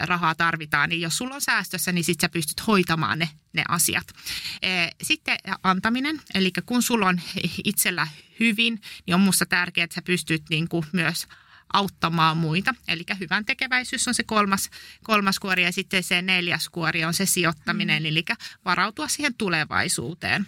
[0.00, 4.06] rahaa tarvitaan, niin jos sulla on säästössä, niin sitten sä pystyt hoitamaan ne, ne asiat.
[5.02, 7.20] Sitten antaminen, eli kun sulla on
[7.64, 8.06] itsellä
[8.40, 11.26] hyvin, niin on musta tärkeää, että sä pystyt niin kuin myös
[11.72, 12.74] auttamaan muita.
[12.88, 14.70] Eli hyvän tekeväisyys on se kolmas,
[15.02, 18.06] kolmas kuori ja sitten se neljäs kuori on se sijoittaminen, mm.
[18.06, 18.24] eli
[18.64, 20.46] varautua siihen tulevaisuuteen.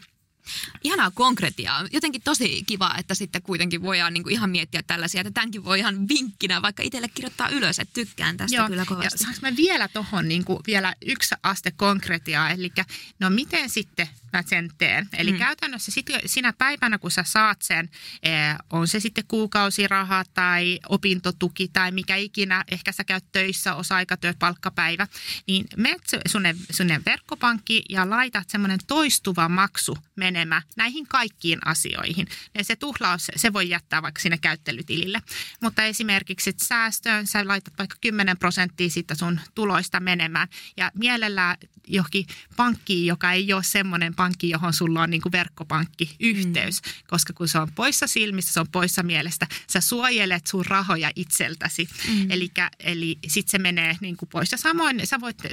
[0.85, 1.87] Ihanaa konkretiaa.
[1.93, 6.09] Jotenkin tosi kiva, että sitten kuitenkin voidaan niinku ihan miettiä tällaisia, että tämänkin voi ihan
[6.09, 9.15] vinkkinä vaikka itselle kirjoittaa ylös, että tykkään tästä Joo, kyllä kovasti.
[9.15, 12.73] Ja saanko mä vielä tuohon niinku vielä yksi aste konkretiaa, eli
[13.19, 15.09] no miten sitten mä sen teen.
[15.13, 15.39] Eli mm.
[15.39, 17.91] käytännössä sit, sinä päivänä, kun sä saat sen,
[18.23, 24.39] eh, on se sitten kuukausiraha tai opintotuki tai mikä ikinä, ehkä sä käyt töissä, osa-aikatyöt,
[24.39, 25.07] palkkapäivä,
[25.47, 32.27] niin menet sunne, sunne verkkopankki ja laitat semmoinen toistuva maksu menemään näihin kaikkiin asioihin.
[32.55, 35.23] Ja se tuhlaus, se voi jättää vaikka sinne käyttelytilille.
[35.61, 42.27] Mutta esimerkiksi säästöön sä laitat vaikka 10 prosenttia siitä sun tuloista menemään ja mielellään johonkin
[42.57, 46.91] pankkiin, joka ei ole semmoinen pankki, johon sulla on niin kuin verkkopankkiyhteys, mm.
[47.07, 51.89] koska kun se on poissa silmistä, se on poissa mielestä, sä suojelet sun rahoja itseltäsi.
[52.09, 52.31] Mm.
[52.31, 54.53] Elikkä, eli sitten se menee niin kuin pois.
[54.53, 55.51] Ja samoin sä voit e,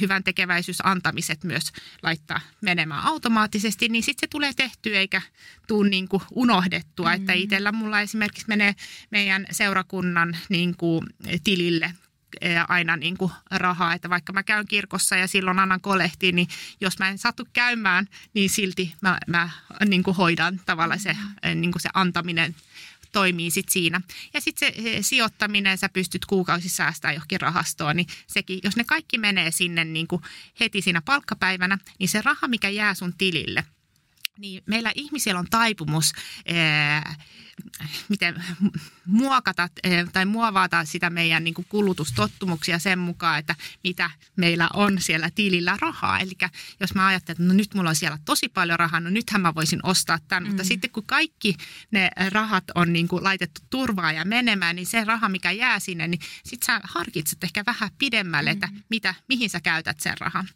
[0.00, 5.22] hyvän tekeväisyys antamiset myös laittaa menemään automaattisesti, niin sitten se tulee tehty eikä
[5.68, 7.08] tule niin kuin unohdettua.
[7.08, 7.14] Mm.
[7.14, 8.74] Että itsellä mulla esimerkiksi menee
[9.10, 11.06] meidän seurakunnan niin kuin
[11.44, 11.94] tilille
[12.68, 16.48] aina niin kuin rahaa, että vaikka mä käyn kirkossa ja silloin annan kolehtiin, niin
[16.80, 19.50] jos mä en satu käymään, niin silti mä, mä
[19.88, 21.16] niin kuin hoidan tavallaan se,
[21.54, 22.54] niin kuin se antaminen
[23.12, 24.00] toimii sit siinä.
[24.34, 29.18] Ja sitten se sijoittaminen, sä pystyt kuukausi säästämään johonkin rahastoon, niin sekin, jos ne kaikki
[29.18, 30.22] menee sinne niin kuin
[30.60, 33.64] heti siinä palkkapäivänä, niin se raha, mikä jää sun tilille,
[34.38, 36.12] niin meillä ihmisillä on taipumus
[36.54, 37.14] ää,
[38.08, 38.44] miten
[39.06, 45.00] muokata eh, tai muovata sitä meidän niin kuin kulutustottumuksia sen mukaan, että mitä meillä on
[45.00, 46.18] siellä tilillä rahaa.
[46.18, 46.32] Eli
[46.80, 49.54] jos mä ajattelen, että no nyt mulla on siellä tosi paljon rahaa, no nythän mä
[49.54, 50.42] voisin ostaa tämän.
[50.42, 50.48] Mm.
[50.48, 51.54] Mutta sitten kun kaikki
[51.90, 56.08] ne rahat on niin kuin laitettu turvaa ja menemään, niin se raha, mikä jää sinne,
[56.08, 58.54] niin sitten sä harkitset ehkä vähän pidemmälle, mm.
[58.54, 60.48] että mitä, mihin sä käytät sen rahan.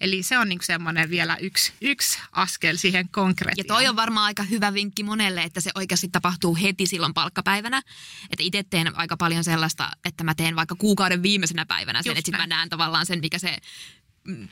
[0.00, 3.64] Eli se on niin kuin semmoinen vielä yksi, yksi askel siihen konkreettiin.
[3.64, 7.82] Ja toi on varmaan aika hyvä vinkki monelle, että se oikeasti tapahtuu heti silloin palkkapäivänä.
[8.30, 12.26] Että itse teen aika paljon sellaista, että mä teen vaikka kuukauden viimeisenä päivänä sen, että
[12.26, 13.58] sitten mä näen tavallaan sen, mikä se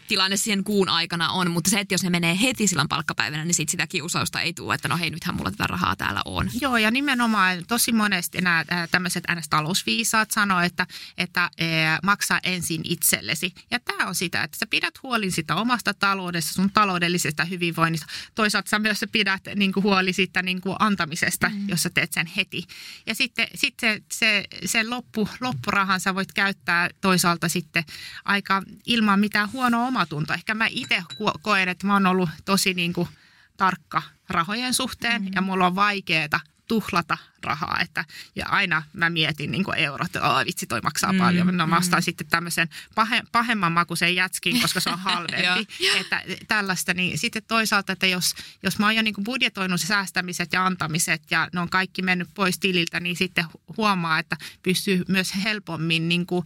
[0.09, 3.55] tilanne siihen kuun aikana on, mutta se, että jos ne menee heti silloin palkkapäivänä, niin
[3.55, 6.51] sit sitä kiusausta ei tule, että no hei, nythän mulla tätä rahaa täällä on.
[6.61, 10.87] Joo, ja nimenomaan tosi monesti nämä tämmöiset NS-talousviisaat sanoo, että,
[11.19, 11.67] että e,
[12.03, 13.55] maksaa ensin itsellesi.
[13.71, 18.07] Ja tämä on sitä, että sä pidät huolin sitä omasta taloudesta, sun taloudellisesta hyvinvoinnista.
[18.35, 21.69] Toisaalta sä myös pidät niin kuin, huoli siitä niin kuin, antamisesta, mm.
[21.69, 22.65] jos sä teet sen heti.
[23.07, 27.85] Ja sitten, sitten se, se loppu, loppurahan sä voit käyttää toisaalta sitten
[28.25, 30.35] aika ilman mitään huolta huono omatunto.
[30.35, 31.03] Ehkä mä itse
[31.43, 33.09] koen, että mä oon ollut tosi niin kuin
[33.57, 35.35] tarkka rahojen suhteen mm-hmm.
[35.35, 37.81] ja mulla on vaikeaa tuhlata rahaa.
[37.81, 38.05] Että,
[38.37, 41.57] ja aina mä mietin niin kuin eurot, että vitsi toi maksaa mm, paljon.
[41.57, 42.03] No mä ostan mm.
[42.03, 45.69] sitten tämmöisen pahe, pahemman makuisen jätskin, koska se on halvempi.
[46.01, 50.53] että tällaista, niin sitten toisaalta, että jos, jos mä oon jo niin kuin budjetoinut säästämiset
[50.53, 53.45] ja antamiset ja ne on kaikki mennyt pois tililtä, niin sitten
[53.77, 56.45] huomaa, että pystyy myös helpommin niin kuin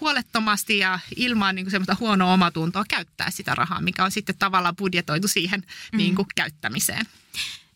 [0.00, 4.76] huolettomasti ja ilman niin kuin semmoista huonoa omatuntoa käyttää sitä rahaa, mikä on sitten tavallaan
[4.76, 5.60] budjetoitu siihen
[5.92, 5.96] mm.
[5.96, 7.06] niin kuin, käyttämiseen.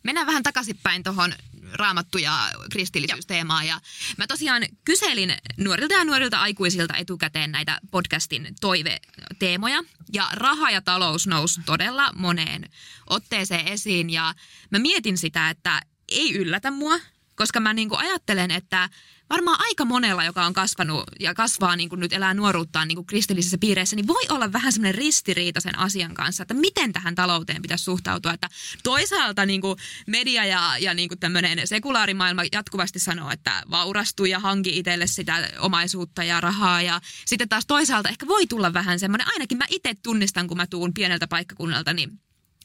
[0.03, 1.33] Mennään vähän takaisinpäin tuohon
[1.73, 3.67] raamattu- ja kristillisyysteemaan.
[3.67, 3.81] Ja
[4.17, 9.83] mä tosiaan kyselin nuorilta ja nuorilta aikuisilta etukäteen näitä podcastin toiveteemoja.
[10.13, 12.71] Ja raha ja talous nousi todella moneen
[13.07, 14.11] otteeseen esiin.
[14.11, 14.35] Ja
[14.71, 16.99] mä mietin sitä, että ei yllätä mua,
[17.35, 18.89] koska mä niin ajattelen, että
[19.31, 23.07] varmaan aika monella, joka on kasvanut ja kasvaa niin kuin nyt elää nuoruuttaan niin kuin
[23.07, 27.63] kristillisissä piireissä, niin voi olla vähän semmoinen ristiriita sen asian kanssa, että miten tähän talouteen
[27.63, 28.33] pitäisi suhtautua.
[28.33, 28.49] Että
[28.83, 34.39] toisaalta niin kuin media ja, ja niin kuin tämmöinen sekulaarimaailma jatkuvasti sanoo, että vaurastu ja
[34.39, 36.83] hanki itselle sitä omaisuutta ja rahaa.
[36.83, 40.67] Ja sitten taas toisaalta ehkä voi tulla vähän semmoinen, ainakin mä itse tunnistan, kun mä
[40.67, 42.21] tuun pieneltä paikkakunnalta, niin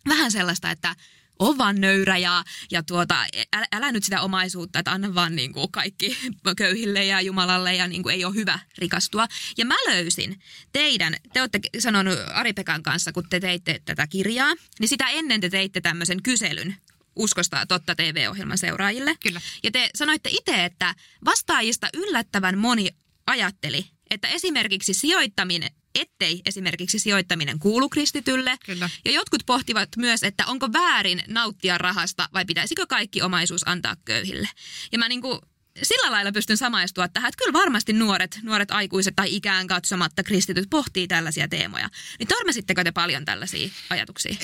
[0.09, 0.95] vähän sellaista, että
[1.39, 5.53] on vaan nöyrä ja, ja tuota, älä, älä nyt sitä omaisuutta, että anna vaan niin
[5.53, 6.17] kuin kaikki
[6.57, 9.27] köyhille ja Jumalalle ja niin kuin ei ole hyvä rikastua.
[9.57, 10.39] Ja mä löysin
[10.71, 15.49] teidän, te olette sanonut Ari-Pekan kanssa, kun te teitte tätä kirjaa, niin sitä ennen te
[15.49, 16.75] teitte tämmöisen kyselyn
[17.15, 19.15] Uskosta totta TV-ohjelman seuraajille.
[19.23, 19.41] Kyllä.
[19.63, 22.89] Ja te sanoitte itse, että vastaajista yllättävän moni
[23.27, 28.57] ajatteli, että esimerkiksi sijoittaminen ettei esimerkiksi sijoittaminen kuulu kristitylle.
[28.65, 28.89] Kyllä.
[29.05, 34.49] Ja jotkut pohtivat myös, että onko väärin nauttia rahasta vai pitäisikö kaikki omaisuus antaa köyhille.
[34.91, 35.39] Ja mä niin kuin
[35.83, 40.69] sillä lailla pystyn samaistua tähän, että kyllä varmasti nuoret, nuoret aikuiset tai ikään katsomatta kristityt
[40.69, 41.89] pohtii tällaisia teemoja.
[42.19, 44.35] Niin törmäsittekö te paljon tällaisia ajatuksia?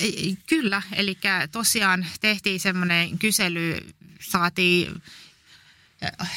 [0.46, 1.18] Kyllä, eli
[1.52, 3.76] tosiaan tehtiin semmoinen kysely,
[4.20, 5.02] saatiin,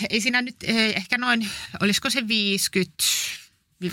[0.09, 0.55] ei siinä nyt
[0.95, 1.49] ehkä noin,
[1.81, 2.93] olisiko se 50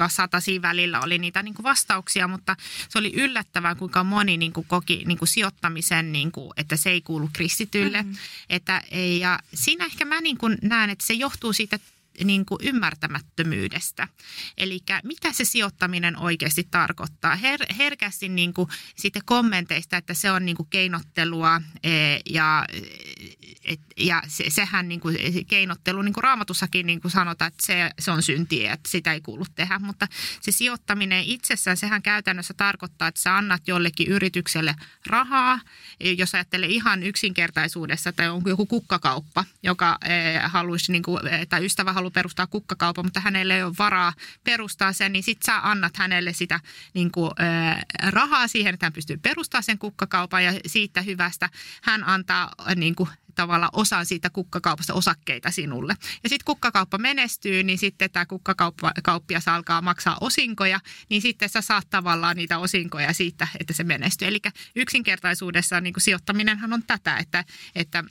[0.09, 2.57] satasi välillä oli niitä niin kuin vastauksia, mutta
[2.89, 6.91] se oli yllättävää, kuinka moni niin kuin koki niin kuin sijoittamisen, niin kuin, että se
[6.91, 8.03] ei kuulu kristitylle.
[8.03, 8.19] Mm-hmm.
[8.51, 8.83] Että,
[9.21, 11.79] ja siinä ehkä mä niin kuin näen, että se johtuu siitä
[12.25, 14.09] niin kuin ymmärtämättömyydestä.
[14.57, 17.37] Eli mitä se sijoittaminen oikeasti tarkoittaa.
[17.37, 21.91] Her, herkästi niin kuin sitten kommenteista, että se on niin kuin keinottelua e,
[22.31, 22.67] ja,
[23.65, 25.17] et, ja se, sehän niin kuin,
[25.49, 29.21] keinottelu, niin kuin raamatussakin niin kuin sanotaan, että se, se on syntiä, että sitä ei
[29.21, 29.79] kuulu tehdä.
[29.79, 30.09] Mutta
[30.41, 34.75] se sijoittaminen itsessään, sehän käytännössä tarkoittaa, että sä annat jollekin yritykselle
[35.07, 35.61] rahaa,
[36.17, 41.93] jos ajattelee ihan yksinkertaisuudessa, tai on joku kukkakauppa, joka e, haluaisi, niin kuin, tai ystävä
[41.93, 44.13] haluaa haluaa perustaa kukkakaupan, mutta hänelle ei ole varaa
[44.45, 46.61] perustaa sen, niin sitten sä annat hänelle sitä
[46.95, 51.49] niin kuin, äh, rahaa siihen, että hän pystyy perustamaan sen kukkakaupan ja siitä hyvästä
[51.83, 55.97] hän antaa niin kuin, tavalla osan siitä kukkakaupasta osakkeita sinulle.
[56.23, 61.91] Ja sitten kukkakauppa menestyy, niin sitten tämä kukkakauppias alkaa maksaa osinkoja, niin sitten sä saat
[61.91, 64.29] tavallaan niitä osinkoja siitä, että se menestyy.
[64.29, 64.41] Eli
[64.77, 68.05] yksinkertaisuudessaan niin sijoittaminenhan on tätä, että, että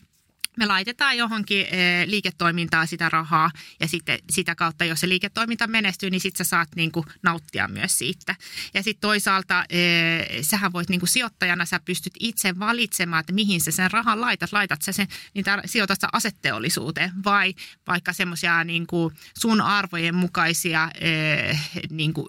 [0.57, 6.09] me laitetaan johonkin e, liiketoimintaa sitä rahaa ja sitten sitä kautta, jos se liiketoiminta menestyy,
[6.09, 8.35] niin sitten sä saat niin kuin, nauttia myös siitä.
[8.73, 9.79] Ja sitten toisaalta e,
[10.41, 14.53] sähän voit niin kuin, sijoittajana, sä pystyt itse valitsemaan, että mihin sä sen rahan laitat.
[14.53, 17.53] Laitat sä sen, niin sijoitat sä asetteollisuuteen vai
[17.87, 18.87] vaikka semmoisia niin
[19.39, 21.09] sun arvojen mukaisia e,
[21.89, 22.27] niin kuin,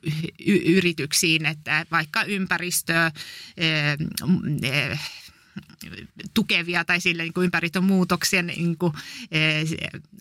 [0.67, 3.13] yrityksiin, että vaikka ympäristöä,
[6.35, 8.93] tukevia tai sille niin kuin ympäristön muutoksien niin kuin,
[9.31, 9.65] eh,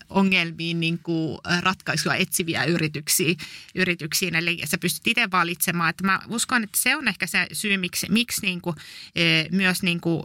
[0.08, 3.34] ongelmiin niin kuin ratkaisua etsiviä yrityksiä,
[3.74, 4.34] yrityksiin.
[4.34, 5.90] Eli sä pystyt itse valitsemaan.
[5.90, 8.76] Että mä uskon, että se on ehkä se syy, miksi, miksi niin kuin,
[9.14, 10.24] eh, myös niin kuin,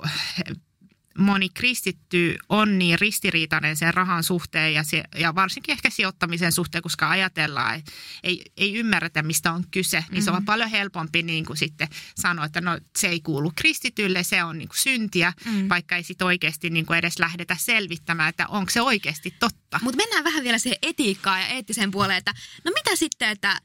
[1.18, 6.82] moni kristitty on niin ristiriitainen sen rahan suhteen ja, se, ja varsinkin ehkä sijoittamisen suhteen,
[6.82, 7.92] koska ajatellaan, että
[8.24, 10.24] ei, ei ymmärretä, mistä on kyse, niin mm-hmm.
[10.24, 10.46] se on mm.
[10.46, 14.70] paljon helpompi niin kuin sitten sanoa, että no, se ei kuulu kristitylle, se on niin
[14.70, 15.70] kuin syntiä, mm-hmm.
[15.70, 19.80] vaikka ei sitten oikeasti niin kuin edes lähdetä selvittämään, että onko se oikeasti totta.
[19.82, 23.60] Mutta mennään vähän vielä siihen etiikkaan ja eettiseen puoleen, että no mitä sitten, että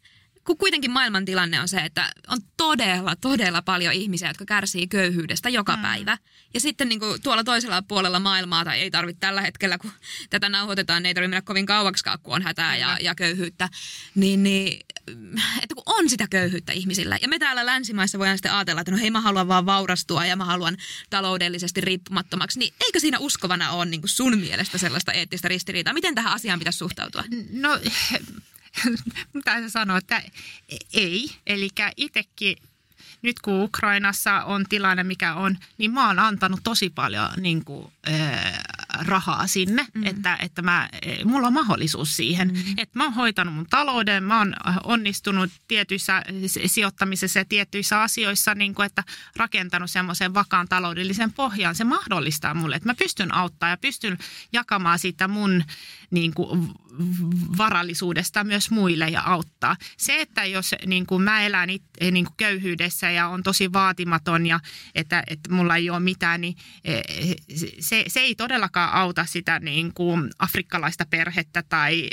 [0.46, 5.48] kun kuitenkin maailman tilanne on se, että on todella, todella paljon ihmisiä, jotka kärsii köyhyydestä
[5.48, 5.82] joka mm.
[5.82, 6.18] päivä.
[6.54, 9.90] Ja sitten niin kuin tuolla toisella puolella maailmaa, tai ei tarvitse tällä hetkellä, kun
[10.30, 13.68] tätä nauhoitetaan, niin ei tarvitse mennä kovin kauaksi, kun on hätää ja, ja köyhyyttä.
[14.14, 14.80] Niin, niin,
[15.62, 17.18] että kun on sitä köyhyyttä ihmisillä.
[17.22, 20.37] Ja me täällä länsimaissa voidaan sitten ajatella, että no hei mä haluan vaan vaurastua ja
[20.37, 20.76] mä haluan
[21.11, 22.59] taloudellisesti riippumattomaksi.
[22.59, 25.94] Niin eikö siinä uskovana ole niin kuin sun mielestä sellaista eettistä ristiriitaa?
[25.94, 27.24] Miten tähän asiaan pitäisi suhtautua?
[27.52, 27.78] No
[29.34, 30.22] mitä se sanoo, että
[30.92, 31.30] ei.
[31.46, 32.56] Eli itsekin
[33.22, 37.92] nyt kun Ukrainassa on tilanne mikä on, niin mä oon antanut tosi paljon niin kuin,
[38.10, 38.62] äh,
[39.00, 40.06] rahaa sinne, mm.
[40.06, 40.88] että, että mä,
[41.24, 42.48] mulla on mahdollisuus siihen.
[42.48, 42.74] Mm.
[42.76, 44.54] Että mä oon hoitanut mun talouden, mä oon
[44.85, 46.22] onnistunut tietyissä
[46.66, 49.04] sijoittamisessa ja tietyissä asioissa, niin kuin, että
[49.37, 51.74] rakentanut semmoisen vakaan taloudellisen pohjan.
[51.74, 54.18] Se mahdollistaa mulle, että mä pystyn auttaa ja pystyn
[54.52, 55.64] jakamaan sitä mun
[56.11, 56.70] niin kuin,
[57.59, 59.76] varallisuudesta myös muille ja auttaa.
[59.96, 64.46] Se, että jos niin kuin mä elän it, niin kuin köyhyydessä ja on tosi vaatimaton
[64.46, 64.61] ja
[64.94, 67.00] että, että mulla ei ole mitään, niin e,
[67.80, 72.11] se, se ei todellakaan auta sitä niin kuin afrikkalaista perhettä tai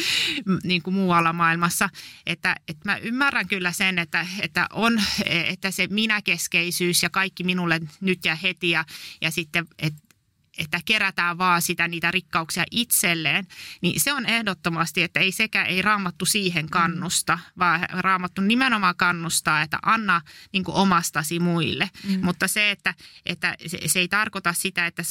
[0.64, 1.88] niin kuin muualla maailmassa.
[2.26, 7.80] Että, että mä ymmärrän kyllä sen, että, että, on, että se minäkeskeisyys ja kaikki minulle
[8.00, 8.84] nyt ja heti ja,
[9.20, 10.10] ja sitten, että
[10.60, 13.46] että kerätään vaan sitä niitä rikkauksia itselleen,
[13.80, 16.70] niin se on ehdottomasti, että ei sekä ei raamattu siihen mm.
[16.70, 20.20] kannusta, vaan raamattu nimenomaan kannustaa, että anna
[20.52, 21.90] niin omastasi muille.
[22.04, 22.24] Mm.
[22.24, 22.94] Mutta se, että,
[23.26, 25.02] että se, se ei tarkoita sitä, että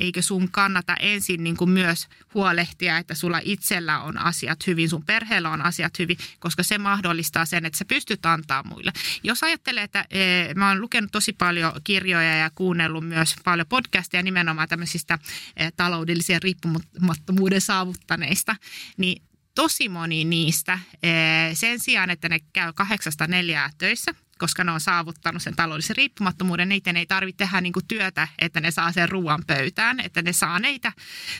[0.00, 5.04] eikö sun kannata ensin niin kuin myös huolehtia, että sulla itsellä on asiat hyvin, sun
[5.04, 8.92] perheellä on asiat hyvin, koska se mahdollistaa sen, että sä pystyt antaa muille.
[9.22, 14.22] Jos ajattelee, että e, mä oon lukenut tosi paljon kirjoja ja kuunnellut myös paljon podcasteja
[14.22, 15.18] nimenomaan tämmöisistä
[15.56, 18.56] e, taloudellisen riippumattomuuden saavuttaneista,
[18.96, 19.22] niin
[19.54, 21.08] tosi moni niistä e,
[21.54, 26.68] sen sijaan, että ne käy kahdeksasta neljää töissä– koska ne on saavuttanut sen taloudellisen riippumattomuuden.
[26.68, 30.32] Niiden ei tarvitse tehdä niin kuin työtä, että ne saa sen ruoan pöytään, että ne
[30.32, 30.92] saa neitä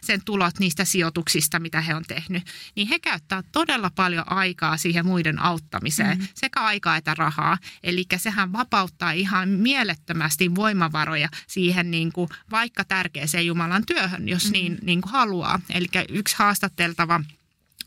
[0.03, 2.43] sen tulot niistä sijoituksista, mitä he on tehnyt.
[2.77, 6.29] Niin he käyttää todella paljon aikaa siihen muiden auttamiseen, mm-hmm.
[6.35, 7.59] sekä aikaa että rahaa.
[7.83, 14.53] Eli sehän vapauttaa ihan mielettömästi voimavaroja siihen niin kuin vaikka tärkeäseen Jumalan työhön, jos mm-hmm.
[14.53, 15.61] niin, niin kuin haluaa.
[15.71, 17.21] Eli yksi haastateltava–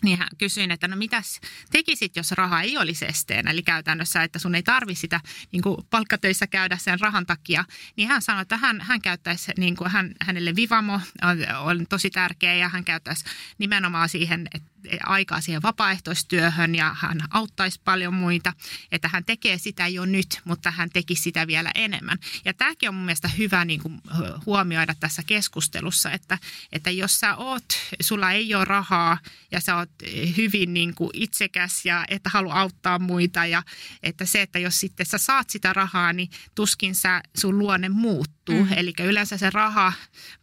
[0.04, 1.40] niin hän kysyin, että no mitäs
[1.72, 5.20] tekisit, jos raha ei olisi esteenä, eli käytännössä, että sun ei tarvi sitä
[5.52, 9.76] niin kuin palkkatöissä käydä sen rahan takia, niin hän sanoi, että hän, hän käyttäisi, niin
[9.76, 13.26] kuin hän, hänelle Vivamo on, on tosi tärkeä ja hän käyttäisi
[13.58, 18.54] nimenomaan siihen, että aikaa siihen vapaaehtoistyöhön ja hän auttaisi paljon muita,
[18.92, 22.18] että hän tekee sitä jo nyt, mutta hän teki sitä vielä enemmän.
[22.46, 24.02] Ja tämäkin on mun mielestä hyvä niin kuin
[24.46, 26.38] huomioida tässä keskustelussa, että,
[26.72, 27.66] että jos sä oot,
[28.02, 29.18] sulla ei ole rahaa
[29.52, 29.90] ja sä oot
[30.38, 33.64] hyvin niin kuin itsekäs ja et halua auttaa muita ja
[34.04, 38.64] että se, että jos sitten sä saat sitä rahaa, niin tuskin sä, sun luonne muuttuu.
[38.64, 38.74] Mm.
[38.76, 39.94] Eli yleensä se raha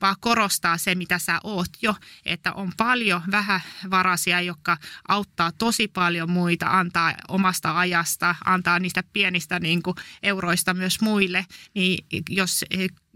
[0.01, 4.77] vaan korostaa se, mitä sä oot jo, että on paljon vähävaraisia jotka
[5.09, 11.47] auttaa tosi paljon muita, antaa omasta ajasta, antaa niistä pienistä niin kuin, euroista myös muille.
[11.75, 12.65] Niin jos,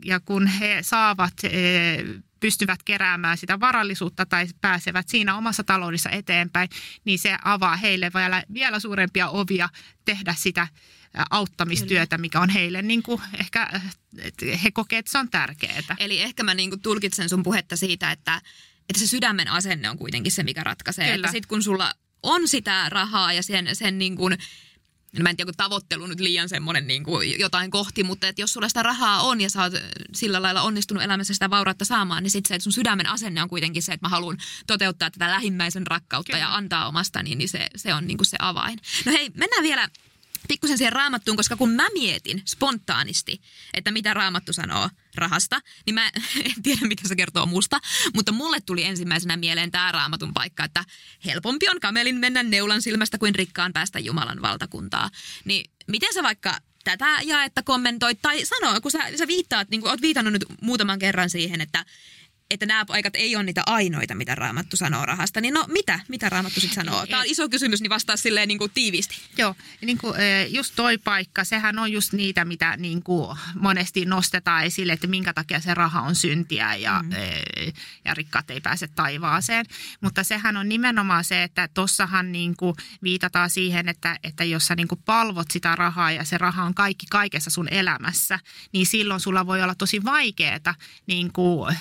[0.04, 1.50] ja kun he saavat e,
[2.44, 6.68] pystyvät keräämään sitä varallisuutta tai pääsevät siinä omassa taloudessa eteenpäin,
[7.04, 9.68] niin se avaa heille vielä, vielä suurempia ovia
[10.04, 10.68] tehdä sitä
[11.30, 13.80] auttamistyötä, mikä on heille niin kuin ehkä,
[14.62, 15.96] he kokevat, että se on tärkeää.
[15.98, 18.40] Eli ehkä mä niin kuin tulkitsen sun puhetta siitä, että
[18.88, 21.04] että se sydämen asenne on kuitenkin se, mikä ratkaisee.
[21.04, 21.14] Kyllä.
[21.14, 24.38] Että sitten kun sulla on sitä rahaa ja sen, sen niin kuin
[25.22, 28.52] mä en tiedä, kun tavoittelu nyt liian semmoinen niin kuin jotain kohti, mutta että jos
[28.52, 29.72] sulla sitä rahaa on ja sä oot
[30.14, 33.48] sillä lailla onnistunut elämässä sitä vaurautta saamaan, niin sitten se, että sun sydämen asenne on
[33.48, 36.44] kuitenkin se, että mä haluan toteuttaa tätä lähimmäisen rakkautta Kyllä.
[36.44, 38.78] ja antaa omasta, niin, niin se, se on niin kuin se avain.
[39.04, 39.88] No hei, mennään vielä
[40.48, 43.40] pikkusen siihen raamattuun, koska kun mä mietin spontaanisti,
[43.74, 46.08] että mitä raamattu sanoo rahasta, niin mä
[46.44, 47.80] en tiedä, mitä se kertoo musta,
[48.14, 50.84] mutta mulle tuli ensimmäisenä mieleen tämä raamatun paikka, että
[51.24, 55.10] helpompi on kamelin mennä neulan silmästä kuin rikkaan päästä Jumalan valtakuntaa.
[55.44, 59.90] Niin miten sä vaikka tätä jaetta kommentoit tai sano, kun sä, sä viittaat, niin kuin
[59.90, 61.84] oot viitannut nyt muutaman kerran siihen, että
[62.54, 65.40] että nämä paikat ei ole niitä ainoita, mitä Raamattu sanoo rahasta.
[65.40, 67.06] Niin no mitä, mitä Raamattu sitten sanoo?
[67.06, 69.16] Tämä on iso kysymys, niin vastaa silleen niin kuin tiiviisti.
[69.38, 70.14] Joo, niin kuin,
[70.48, 75.32] just toi paikka, sehän on just niitä, mitä niin kuin monesti nostetaan esille, että minkä
[75.32, 77.10] takia se raha on syntiä ja, mm.
[78.04, 79.66] ja rikkaat ei pääse taivaaseen.
[80.00, 84.74] Mutta sehän on nimenomaan se, että tossahan niin kuin viitataan siihen, että, että jos sä
[84.74, 88.38] niin kuin palvot sitä rahaa ja se raha on kaikki kaikessa sun elämässä,
[88.72, 90.74] niin silloin sulla voi olla tosi vaikeaa
[91.06, 91.76] niin kuin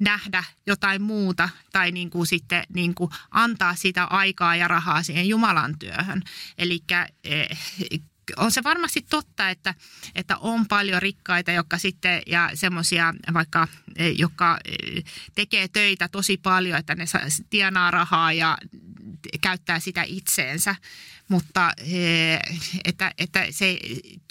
[0.00, 5.28] nähdä jotain muuta tai niin kuin sitten niin kuin antaa sitä aikaa ja rahaa siihen
[5.28, 6.22] Jumalan työhön.
[6.58, 6.82] Eli
[7.24, 7.48] eh,
[8.36, 9.74] on se varmasti totta, että,
[10.14, 16.36] että on paljon rikkaita, jotka sitten, ja semmoisia vaikka, eh, jotka eh, tekee töitä tosi
[16.36, 17.04] paljon, että ne
[17.50, 18.58] tienaa rahaa ja
[19.40, 20.76] käyttää sitä itseensä
[21.28, 22.40] mutta eh,
[22.84, 23.78] että, että se,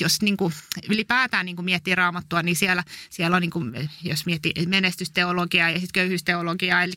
[0.02, 0.54] jos niin kuin
[0.90, 5.80] ylipäätään niin kuin miettii raamattua, niin siellä, siellä on, niin kuin, jos miettii menestysteologiaa ja
[5.80, 6.94] sitten köyhyysteologiaa, eli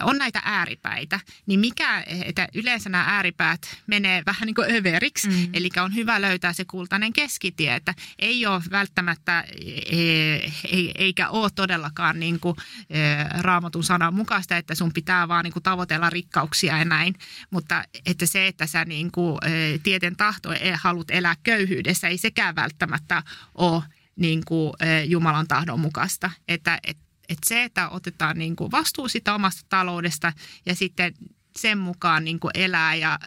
[0.00, 5.48] on näitä ääripäitä, niin mikä, että yleensä nämä ääripäät menee vähän niin kuin överiksi, mm.
[5.52, 9.44] eli on hyvä löytää se kultainen keskitie, että ei ole välttämättä,
[9.86, 12.56] ei, eikä ole todellakaan niin kuin,
[12.90, 17.14] eh, raamatun sanan mukaista, että sun pitää vaan niin kuin tavoitella rikkauksia ja näin,
[17.50, 19.35] mutta että se, että sä niin kuin
[19.82, 23.22] tieten tahto halut elää köyhyydessä, ei sekään välttämättä
[23.54, 23.82] ole
[24.16, 24.72] niin kuin,
[25.06, 26.30] Jumalan tahdon mukaista.
[26.48, 26.96] Että et,
[27.28, 30.32] et se, että otetaan niin kuin vastuu sitä omasta taloudesta
[30.66, 31.14] ja sitten
[31.56, 33.18] sen mukaan niin kuin elää ja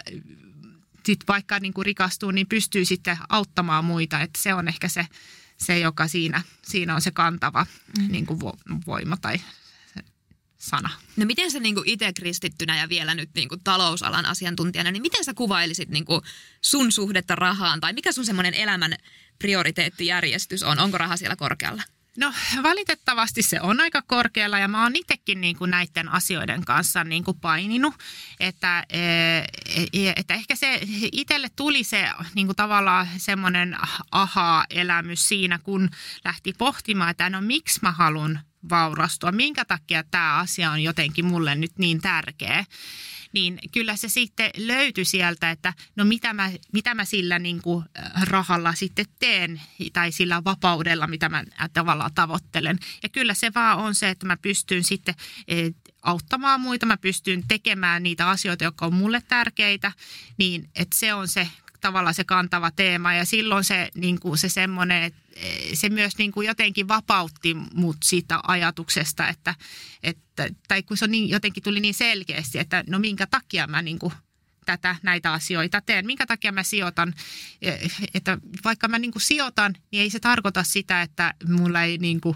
[1.06, 4.22] sit vaikka niin kuin rikastuu, niin pystyy sitten auttamaan muita.
[4.22, 5.08] Että se on ehkä se,
[5.58, 7.66] se joka siinä, siinä on se kantava
[7.98, 8.12] mm.
[8.12, 8.40] niin kuin
[8.88, 9.36] voima tai
[10.60, 10.90] sana.
[11.16, 15.34] No miten sä niinku itse kristittynä ja vielä nyt niinku talousalan asiantuntijana, niin miten sä
[15.34, 16.22] kuvailisit niinku
[16.62, 18.96] sun suhdetta rahaan tai mikä sun semmoinen elämän
[19.40, 20.80] prioriteettijärjestys on?
[20.80, 21.84] Onko raha siellä korkealla?
[22.18, 22.34] No
[22.64, 27.24] valitettavasti se on aika korkealla ja mä oon itsekin niin kuin näiden asioiden kanssa niin
[27.24, 27.94] kuin paininut,
[28.40, 29.00] että, e,
[29.94, 30.80] e, että ehkä se
[31.12, 33.78] itselle tuli se niin kuin tavallaan semmoinen
[34.12, 35.90] aha-elämys siinä, kun
[36.26, 38.40] lähti pohtimaan, että no miksi mä haluan
[38.70, 42.66] vaurastua, minkä takia tämä asia on jotenkin mulle nyt niin tärkeä,
[43.34, 47.86] niin kyllä se sitten löytyi sieltä, että no mitä mä, mitä mä sillä niin kuin
[48.22, 49.62] rahalla sitten teen
[49.94, 51.44] tai sillä vapaudella, mitä mä
[51.74, 52.80] tavallaan tavoittelen.
[53.04, 55.16] Ja kyllä se vaan on se, että mä pystyn sitten
[56.02, 59.92] auttamaan muita, mä pystyn tekemään niitä asioita, jotka on mulle tärkeitä,
[60.38, 61.48] niin että se on se
[61.82, 63.14] tavallaan se kantava teema.
[63.14, 65.20] Ja silloin se, niin kuin se semmoinen, että
[65.74, 69.56] se myös niin kuin jotenkin vapautti mut siitä ajatuksesta, että,
[70.04, 73.82] että tai kun se on niin, jotenkin tuli niin selkeästi, että no minkä takia mä
[73.82, 74.14] niin kuin
[74.78, 76.06] tätä, näitä asioita teen.
[76.06, 77.14] Minkä takia mä sijoitan,
[78.14, 82.22] että vaikka mä niin kuin sijoitan, niin ei se tarkoita sitä, että mulla ei niin
[82.22, 82.36] kuin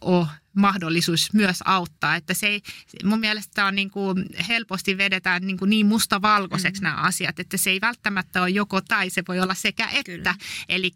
[0.00, 2.16] ole mahdollisuus myös auttaa.
[2.16, 2.62] Että se ei,
[3.04, 6.84] mun mielestä on niin kuin helposti vedetään niin, kuin niin mustavalkoiseksi mm.
[6.84, 10.34] nämä asiat, että se ei välttämättä ole joko tai, se voi olla sekä että.
[10.68, 10.90] Eli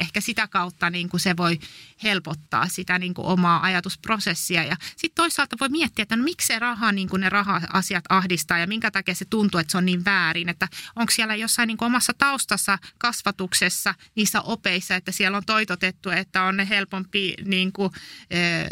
[0.00, 1.58] ehkä sitä kautta niin kuin se voi
[2.02, 4.64] helpottaa sitä niin kuin omaa ajatusprosessia.
[4.64, 8.58] Ja sitten toisaalta voi miettiä, että no miksi se raha, niin kuin ne raha-asiat ahdistaa
[8.58, 10.48] ja minkä takia se tuntuu, että se on niin väärin.
[10.48, 16.10] Että onko siellä jossain niin kuin omassa taustassa, kasvatuksessa, niissä opeissa, että siellä on toitotettu,
[16.10, 17.90] että on helpompi niin kuin,
[18.34, 18.66] äh,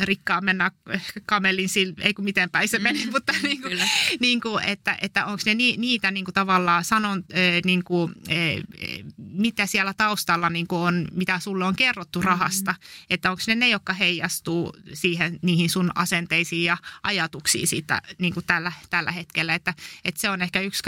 [0.00, 0.70] rikkaan mennä
[1.26, 3.78] kamelin, sil, ei kun miten päin se meni, mm, mutta niin kuin,
[4.20, 8.12] niin kuin, että, että onko ne ni, niitä niin kuin tavallaan sanon, äh, niin kuin,
[8.30, 8.62] äh,
[9.18, 12.28] mitä siellä taustalla niin kuin on, mitä sulle on kerrottu mm-hmm.
[12.28, 12.72] rahasta.
[12.72, 13.06] Mm-hmm.
[13.10, 18.46] Että onko ne ne, jotka heijastuu siihen, niihin sun asenteisiin ja ajatuksiin siitä niin kuin
[18.46, 19.54] tällä, tällä hetkellä.
[19.54, 19.74] Että,
[20.04, 20.82] että se on ehkä yksi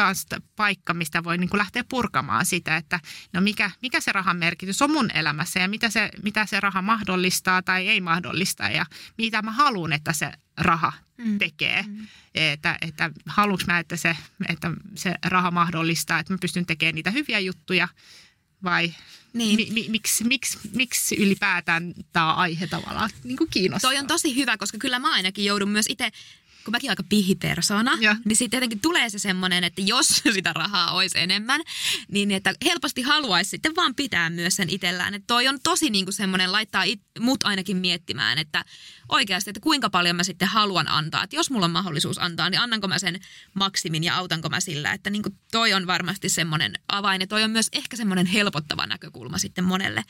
[0.57, 3.01] paikka, mistä voi niin kuin lähteä purkamaan sitä, että
[3.33, 6.83] no mikä, mikä se rahan merkitys on mun elämässä ja mitä se, mitä se raha
[6.83, 8.87] mahdollistaa tai ei mahdollista ja
[9.19, 11.39] mitä mä haluan, että se raha mm.
[11.39, 11.83] tekee.
[11.83, 12.07] Mm.
[12.35, 14.17] Että, että haluanko mä, että se,
[14.49, 17.89] että se raha mahdollistaa, että mä pystyn tekemään niitä hyviä juttuja
[18.65, 18.95] vai
[19.39, 19.57] niin.
[19.57, 23.91] mi, mi, miksi, miksi, miksi ylipäätään tämä aihe tavallaan niin kuin kiinnostaa?
[23.91, 26.11] Toi on tosi hyvä, koska kyllä mä ainakin joudun myös itse
[26.67, 28.15] kun mäkin aika pihipersona, Joo.
[28.25, 31.61] niin sitten jotenkin tulee se semmoinen, että jos sitä rahaa olisi enemmän,
[32.09, 35.15] niin että helposti haluaisi sitten vaan pitää myös sen itsellään.
[35.15, 38.65] Että toi on tosi niin kuin semmoinen, laittaa it, mut ainakin miettimään, että
[39.09, 41.25] oikeasti, että kuinka paljon mä sitten haluan antaa.
[41.25, 43.21] Että jos mulla on mahdollisuus antaa, niin annanko mä sen
[43.55, 44.93] maksimin ja autanko mä sillä.
[44.93, 48.87] Että niin kuin toi on varmasti semmoinen avain ja toi on myös ehkä semmoinen helpottava
[48.87, 50.05] näkökulma sitten monelle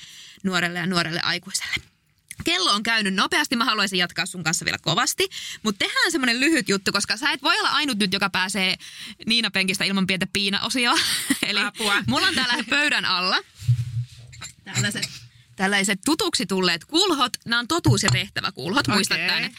[0.44, 1.95] nuorelle ja nuorelle aikuiselle.
[2.44, 5.28] Kello on käynyt nopeasti, mä haluaisin jatkaa sun kanssa vielä kovasti,
[5.62, 8.76] mutta tehdään semmoinen lyhyt juttu, koska sä et voi olla ainut nyt, joka pääsee
[9.26, 10.98] Niina Penkistä ilman pientä piina-osioa.
[11.48, 12.02] Eli Apua.
[12.06, 13.36] mulla on täällä pöydän alla
[14.64, 15.08] tällaiset,
[15.56, 17.32] tällaiset tutuksi tulleet kulhot.
[17.44, 19.28] Nämä on totuus- ja tehtäväkulhot, muistat Okei.
[19.28, 19.50] tämän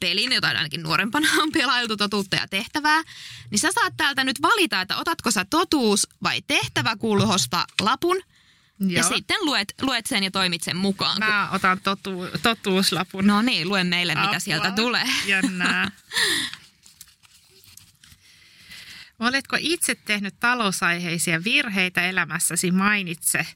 [0.00, 3.02] pelin, jota ainakin nuorempana on pelailtu totuutta ja tehtävää.
[3.50, 8.22] Niin sä saat täältä nyt valita, että otatko sä totuus- vai tehtäväkulhosta lapun.
[8.80, 9.08] Ja Joo.
[9.08, 11.16] sitten luet, luet sen ja toimit sen mukaan.
[11.20, 13.26] kun- Mä otan totu, totuuslapun.
[13.26, 14.38] No niin, lue meille, mitä Apua.
[14.40, 15.04] sieltä tulee.
[15.26, 15.90] Jännää.
[19.18, 22.70] Oletko itse tehnyt talousaiheisia virheitä elämässäsi?
[22.70, 23.46] Mainitse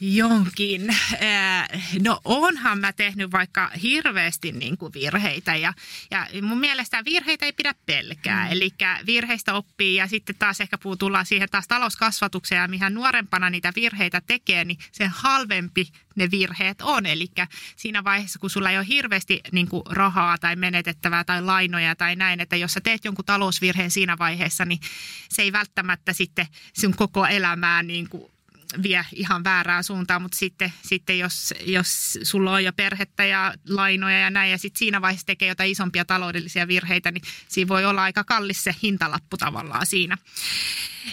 [0.00, 0.96] jonkin.
[1.20, 1.68] Ää,
[2.02, 5.72] No onhan mä tehnyt vaikka hirveästi niin kuin virheitä ja,
[6.10, 8.44] ja mun mielestä virheitä ei pidä pelkää.
[8.44, 8.52] Mm.
[8.52, 8.70] Eli
[9.06, 14.20] virheistä oppii ja sitten taas ehkä tullaan siihen taas talouskasvatukseen ja mihän nuorempana niitä virheitä
[14.20, 17.06] tekee, niin sen halvempi ne virheet on.
[17.06, 17.30] Eli
[17.76, 22.16] siinä vaiheessa, kun sulla ei ole hirveästi niin kuin rahaa tai menetettävää tai lainoja tai
[22.16, 24.80] näin, että jos sä teet jonkun talousvirheen siinä vaiheessa, niin
[25.28, 26.46] se ei välttämättä sitten
[26.80, 28.33] sun koko elämää niin kuin
[28.82, 34.18] vie ihan väärään suuntaan, mutta sitten, sitten jos, jos sulla on jo perhettä ja lainoja
[34.18, 38.02] ja näin, ja sitten siinä vaiheessa tekee jotain isompia taloudellisia virheitä, niin siinä voi olla
[38.02, 40.18] aika kallis se hintalappu tavallaan siinä.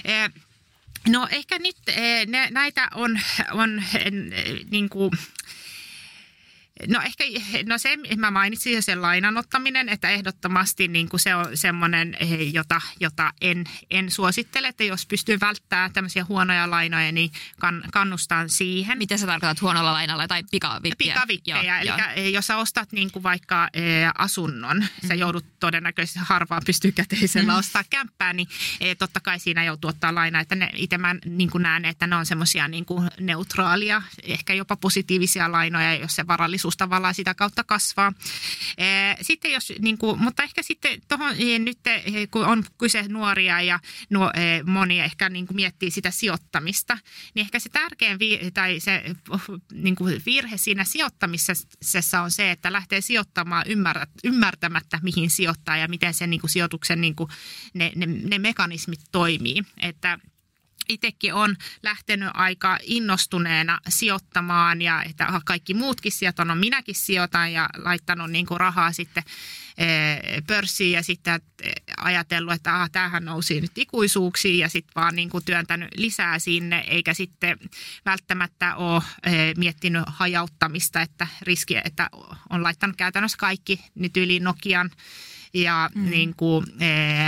[0.05, 0.31] Eh,
[1.09, 1.77] No ehkä nyt
[2.27, 3.19] ne, näitä on,
[3.51, 4.11] on eh,
[4.71, 5.11] niin kuin,
[6.87, 7.23] No ehkä,
[7.65, 12.17] no se, mä mainitsin jo sen lainan ottaminen, että ehdottomasti niin kuin se on semmoinen,
[12.19, 17.83] eh, jota, jota en, en suosittele, että jos pystyy välttämään tämmöisiä huonoja lainoja, niin kann,
[17.91, 18.97] kannustan siihen.
[18.97, 21.13] Miten sä tarkoitat huonolla lainalla tai pikavippiä?
[21.13, 21.79] Pikavippejä.
[21.79, 22.27] Eli joo.
[22.33, 25.07] jos sä ostat niin kuin vaikka eh, asunnon, mm-hmm.
[25.07, 27.59] sä joudut todennäköisesti harvaan pystyy käteisellä mm-hmm.
[27.59, 28.47] ostaa kämppää, niin
[28.79, 30.41] eh, totta kai siinä joutuu ottaa lainaa.
[30.41, 34.53] Että ne, itse mä niin kuin näen, että ne on semmoisia niin kuin neutraalia, ehkä
[34.53, 38.13] jopa positiivisia lainoja, jos se varallisuus tavallaan sitä kautta kasvaa.
[39.21, 41.79] Sitten jos, niin kuin, mutta ehkä sitten tuohon nyt,
[42.31, 44.31] kun on kyse nuoria ja nuo,
[44.65, 46.97] moni ehkä niin kuin miettii sitä sijoittamista,
[47.33, 49.03] niin ehkä se tärkein vi- tai se
[49.73, 55.87] niin kuin virhe siinä sijoittamisessa on se, että lähtee sijoittamaan ymmärrät, ymmärtämättä, mihin sijoittaa ja
[55.87, 57.29] miten se niin kuin sijoituksen niin kuin
[57.73, 59.63] ne, ne, ne mekanismit toimii.
[59.81, 60.19] Että
[60.89, 67.69] itsekin on lähtenyt aika innostuneena sijoittamaan ja että kaikki muutkin sijoitan, no minäkin sijoitan ja
[67.77, 69.23] laittanut niin kuin rahaa sitten
[69.77, 75.15] eh, pörssiin ja sitten eh, ajatellut, että ah, tämähän nousi nyt ikuisuuksiin ja sitten vaan
[75.15, 77.57] niin kuin työntänyt lisää sinne eikä sitten
[78.05, 82.09] välttämättä ole eh, miettinyt hajauttamista, että riski, että
[82.49, 84.91] on laittanut käytännössä kaikki nyt yli Nokian
[85.53, 86.09] ja mm.
[86.09, 86.87] niin kuin, e,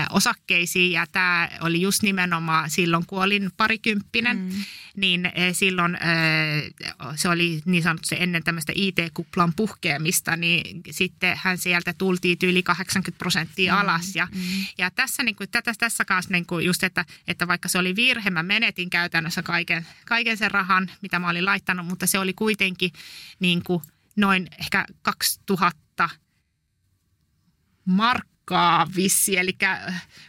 [0.10, 0.92] osakkeisiin.
[0.92, 4.64] Ja tämä oli just nimenomaan silloin, kun olin parikymppinen, mm.
[4.96, 6.00] niin e, silloin e,
[7.16, 13.18] se oli niin sanotusti ennen tämmöistä IT-kuplan puhkeamista, niin sitten hän sieltä tultiin yli 80
[13.18, 14.16] prosenttia Mm, alas.
[14.16, 14.42] Ja, mm.
[14.78, 17.96] ja tässä, niin kuin, tätä, tässä kanssa niin kuin just, että, että vaikka se oli
[17.96, 22.34] virhe, mä menetin käytännössä kaiken, kaiken sen rahan, mitä mä olin laittanut, mutta se oli
[22.34, 22.92] kuitenkin
[23.40, 23.82] niin kuin
[24.16, 26.10] noin ehkä 2000
[27.86, 28.26] Марк
[28.96, 29.58] vissi, eli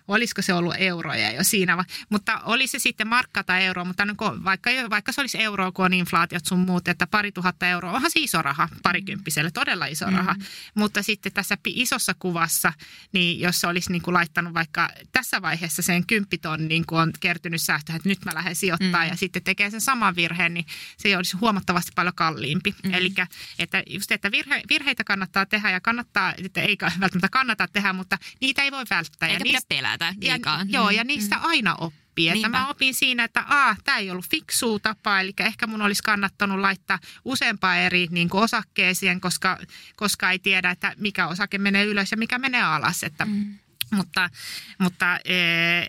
[0.08, 4.44] olisiko se ollut euroja jo siinä, mutta oli se sitten markka tai euro, mutta kun,
[4.44, 8.10] vaikka, vaikka se olisi euroa, kun on inflaatiot sun muut, että pari tuhatta euroa, onhan
[8.10, 10.16] se iso raha parikymppiselle, todella iso mm.
[10.16, 10.34] raha,
[10.74, 12.72] mutta sitten tässä isossa kuvassa,
[13.12, 17.12] niin jos se olisi niin kuin laittanut vaikka tässä vaiheessa sen kymppiton, niin kuin on
[17.20, 19.10] kertynyt säästöä, että nyt mä lähden sijoittamaan mm.
[19.10, 22.74] ja sitten tekee sen saman virheen, niin se olisi huomattavasti paljon kalliimpi.
[22.84, 22.94] Mm.
[22.94, 23.14] Eli
[23.58, 28.03] että just, että virhe, virheitä kannattaa tehdä ja kannattaa, että ei välttämättä kannata tehdä, mutta
[28.40, 29.28] niitä ei voi välttää.
[29.28, 30.60] Eikä ja pidä niistä, pelätä ja, liikaa.
[30.68, 31.44] Joo, Mm, ja niistä mm.
[31.44, 32.28] aina oppii.
[32.28, 32.48] Että Niinpä.
[32.48, 36.60] mä opin siinä, että a, tämä ei ollut fiksua tapa, eli ehkä mun olisi kannattanut
[36.60, 39.58] laittaa useampaa eri niin kuin osakkeeseen, koska,
[39.96, 43.02] koska ei tiedä, että mikä osake menee ylös ja mikä menee alas.
[43.02, 43.58] Että, Mm.
[43.94, 44.30] Mutta,
[44.78, 45.86] mutta eh,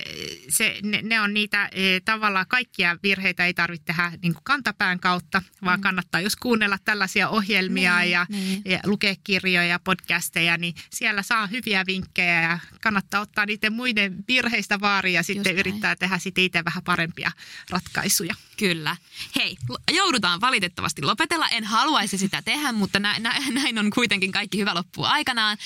[0.49, 4.99] se, ne, ne on niitä eh, tavallaan kaikkia virheitä ei tarvitse tehdä niin kuin kantapään
[4.99, 8.61] kautta, vaan kannattaa jos kuunnella tällaisia ohjelmia Niin, ja, niin.
[8.65, 14.79] ja lukea kirjoja, podcasteja, niin siellä saa hyviä vinkkejä ja kannattaa ottaa niiden muiden virheistä
[14.79, 15.57] vaaria ja sitten näin.
[15.57, 17.31] yrittää tehdä sitten itse vähän parempia
[17.69, 18.35] ratkaisuja.
[18.57, 18.95] Kyllä.
[19.35, 19.57] Hei,
[19.91, 21.47] joudutaan valitettavasti lopetella.
[21.47, 25.57] En haluaisi sitä tehdä, mutta nä- nä- näin on kuitenkin kaikki hyvä loppua aikanaan.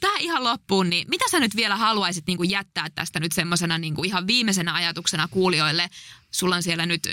[0.00, 3.78] Tähän ihan loppuun, niin mitä sä nyt vielä haluaisit niin kuin jättää tästä nyt semmoisena
[3.78, 5.90] niin ihan viimeisenä ajatuksena kuulijoille?
[6.30, 7.08] Sulla on siellä nyt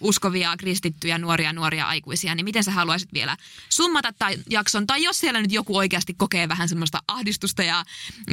[0.00, 3.36] uskovia, kristittyjä, nuoria, nuoria aikuisia, niin miten sä haluaisit vielä
[3.68, 4.86] summata tai jakson?
[4.86, 7.84] Tai jos siellä nyt joku oikeasti kokee vähän semmoista ahdistusta ja,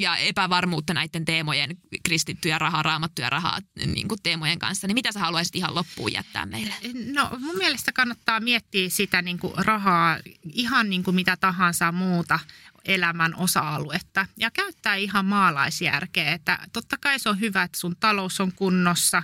[0.02, 5.20] ja epävarmuutta näiden teemojen, kristittyjä rahaa, raamattuja rahaa niin kuin teemojen kanssa, niin mitä sä
[5.20, 6.74] haluaisit ihan loppuun jättää meille?
[7.14, 10.18] No mun mielestä kannattaa miettiä sitä niin kuin rahaa
[10.54, 12.40] ihan niin kuin mitä tahansa muuta
[12.88, 16.32] elämän osa-aluetta ja käyttää ihan maalaisjärkeä.
[16.32, 19.24] Että totta kai se on hyvä, että sun talous on kunnossa,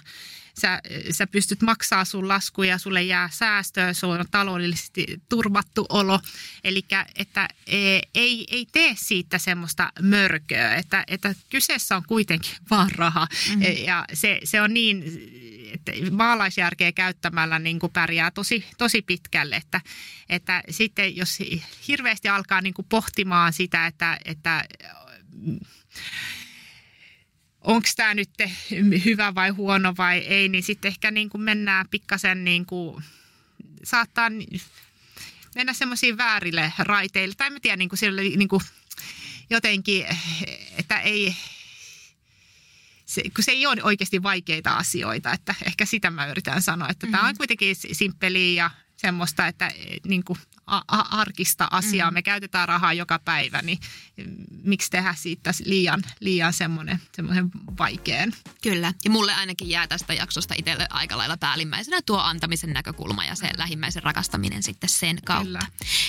[0.61, 6.19] sä, sä pystyt maksaa sun laskuja, sulle jää säästöä, se on taloudellisesti turvattu olo.
[6.63, 6.85] Eli
[7.15, 13.27] että e, ei, ei tee siitä semmoista mörköä, että, että kyseessä on kuitenkin vaan raha.
[13.49, 13.85] Mm-hmm.
[13.85, 15.03] Ja se, se on niin,
[15.73, 19.55] että maalaisjärkeä käyttämällä niin kuin pärjää tosi, tosi pitkälle.
[19.55, 19.81] Että,
[20.29, 21.39] että sitten jos
[21.87, 24.65] hirveästi alkaa niin kuin pohtimaan sitä, että, että
[27.61, 28.29] onko tämä nyt
[29.05, 33.03] hyvä vai huono vai ei, niin sitten ehkä niin kuin mennään pikkasen niin kuin,
[33.83, 34.29] saattaa
[35.55, 37.35] mennä semmoisiin väärille raiteille.
[37.37, 37.99] Tai en tiedä, niin kuin
[38.37, 38.61] niin kuin
[39.49, 40.05] jotenkin,
[40.77, 41.35] että ei,
[43.13, 47.05] se, kun se ei ole oikeasti vaikeita asioita, että ehkä sitä mä yritän sanoa, että
[47.05, 47.17] mm-hmm.
[47.17, 48.71] tämä on kuitenkin simppeliä ja
[49.03, 49.71] semmoista, että
[50.07, 50.39] niin kuin
[51.09, 52.11] arkista asiaa.
[52.11, 52.13] Mm.
[52.13, 53.79] Me käytetään rahaa joka päivä, niin
[54.63, 58.33] miksi tehdä siitä liian, liian semmoinen, semmoinen vaikean.
[58.61, 63.35] Kyllä, ja mulle ainakin jää tästä jaksosta itselle aika lailla päällimmäisenä tuo antamisen näkökulma ja
[63.35, 65.43] se lähimmäisen rakastaminen sitten sen kautta.
[65.45, 65.59] Kyllä.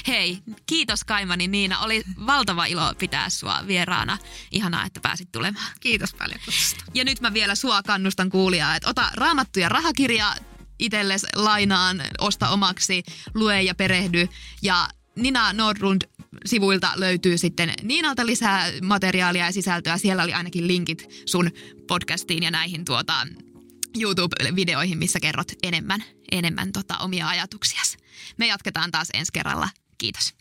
[0.07, 1.79] Hei, kiitos Kaimani Niina.
[1.79, 4.19] Oli valtava ilo pitää sua vieraana.
[4.51, 5.73] Ihanaa, että pääsit tulemaan.
[5.81, 6.85] Kiitos paljon kutsusta.
[6.95, 10.37] Ja nyt mä vielä sua kannustan kuulijaa, että ota raamattu ja rahakirja
[10.79, 13.03] itsellesi lainaan, osta omaksi,
[13.35, 14.29] lue ja perehdy.
[14.63, 16.03] Ja Nina Nordlund
[16.47, 19.99] sivuilta löytyy sitten Niinalta lisää materiaalia ja sisältöä.
[19.99, 21.51] Siellä oli ainakin linkit sun
[21.87, 23.27] podcastiin ja näihin tuota,
[24.01, 27.99] YouTube-videoihin, missä kerrot enemmän, enemmän tota, omia ajatuksiasi.
[28.37, 29.69] Me jatketaan taas ensi kerralla.
[29.99, 30.35] Kiitos.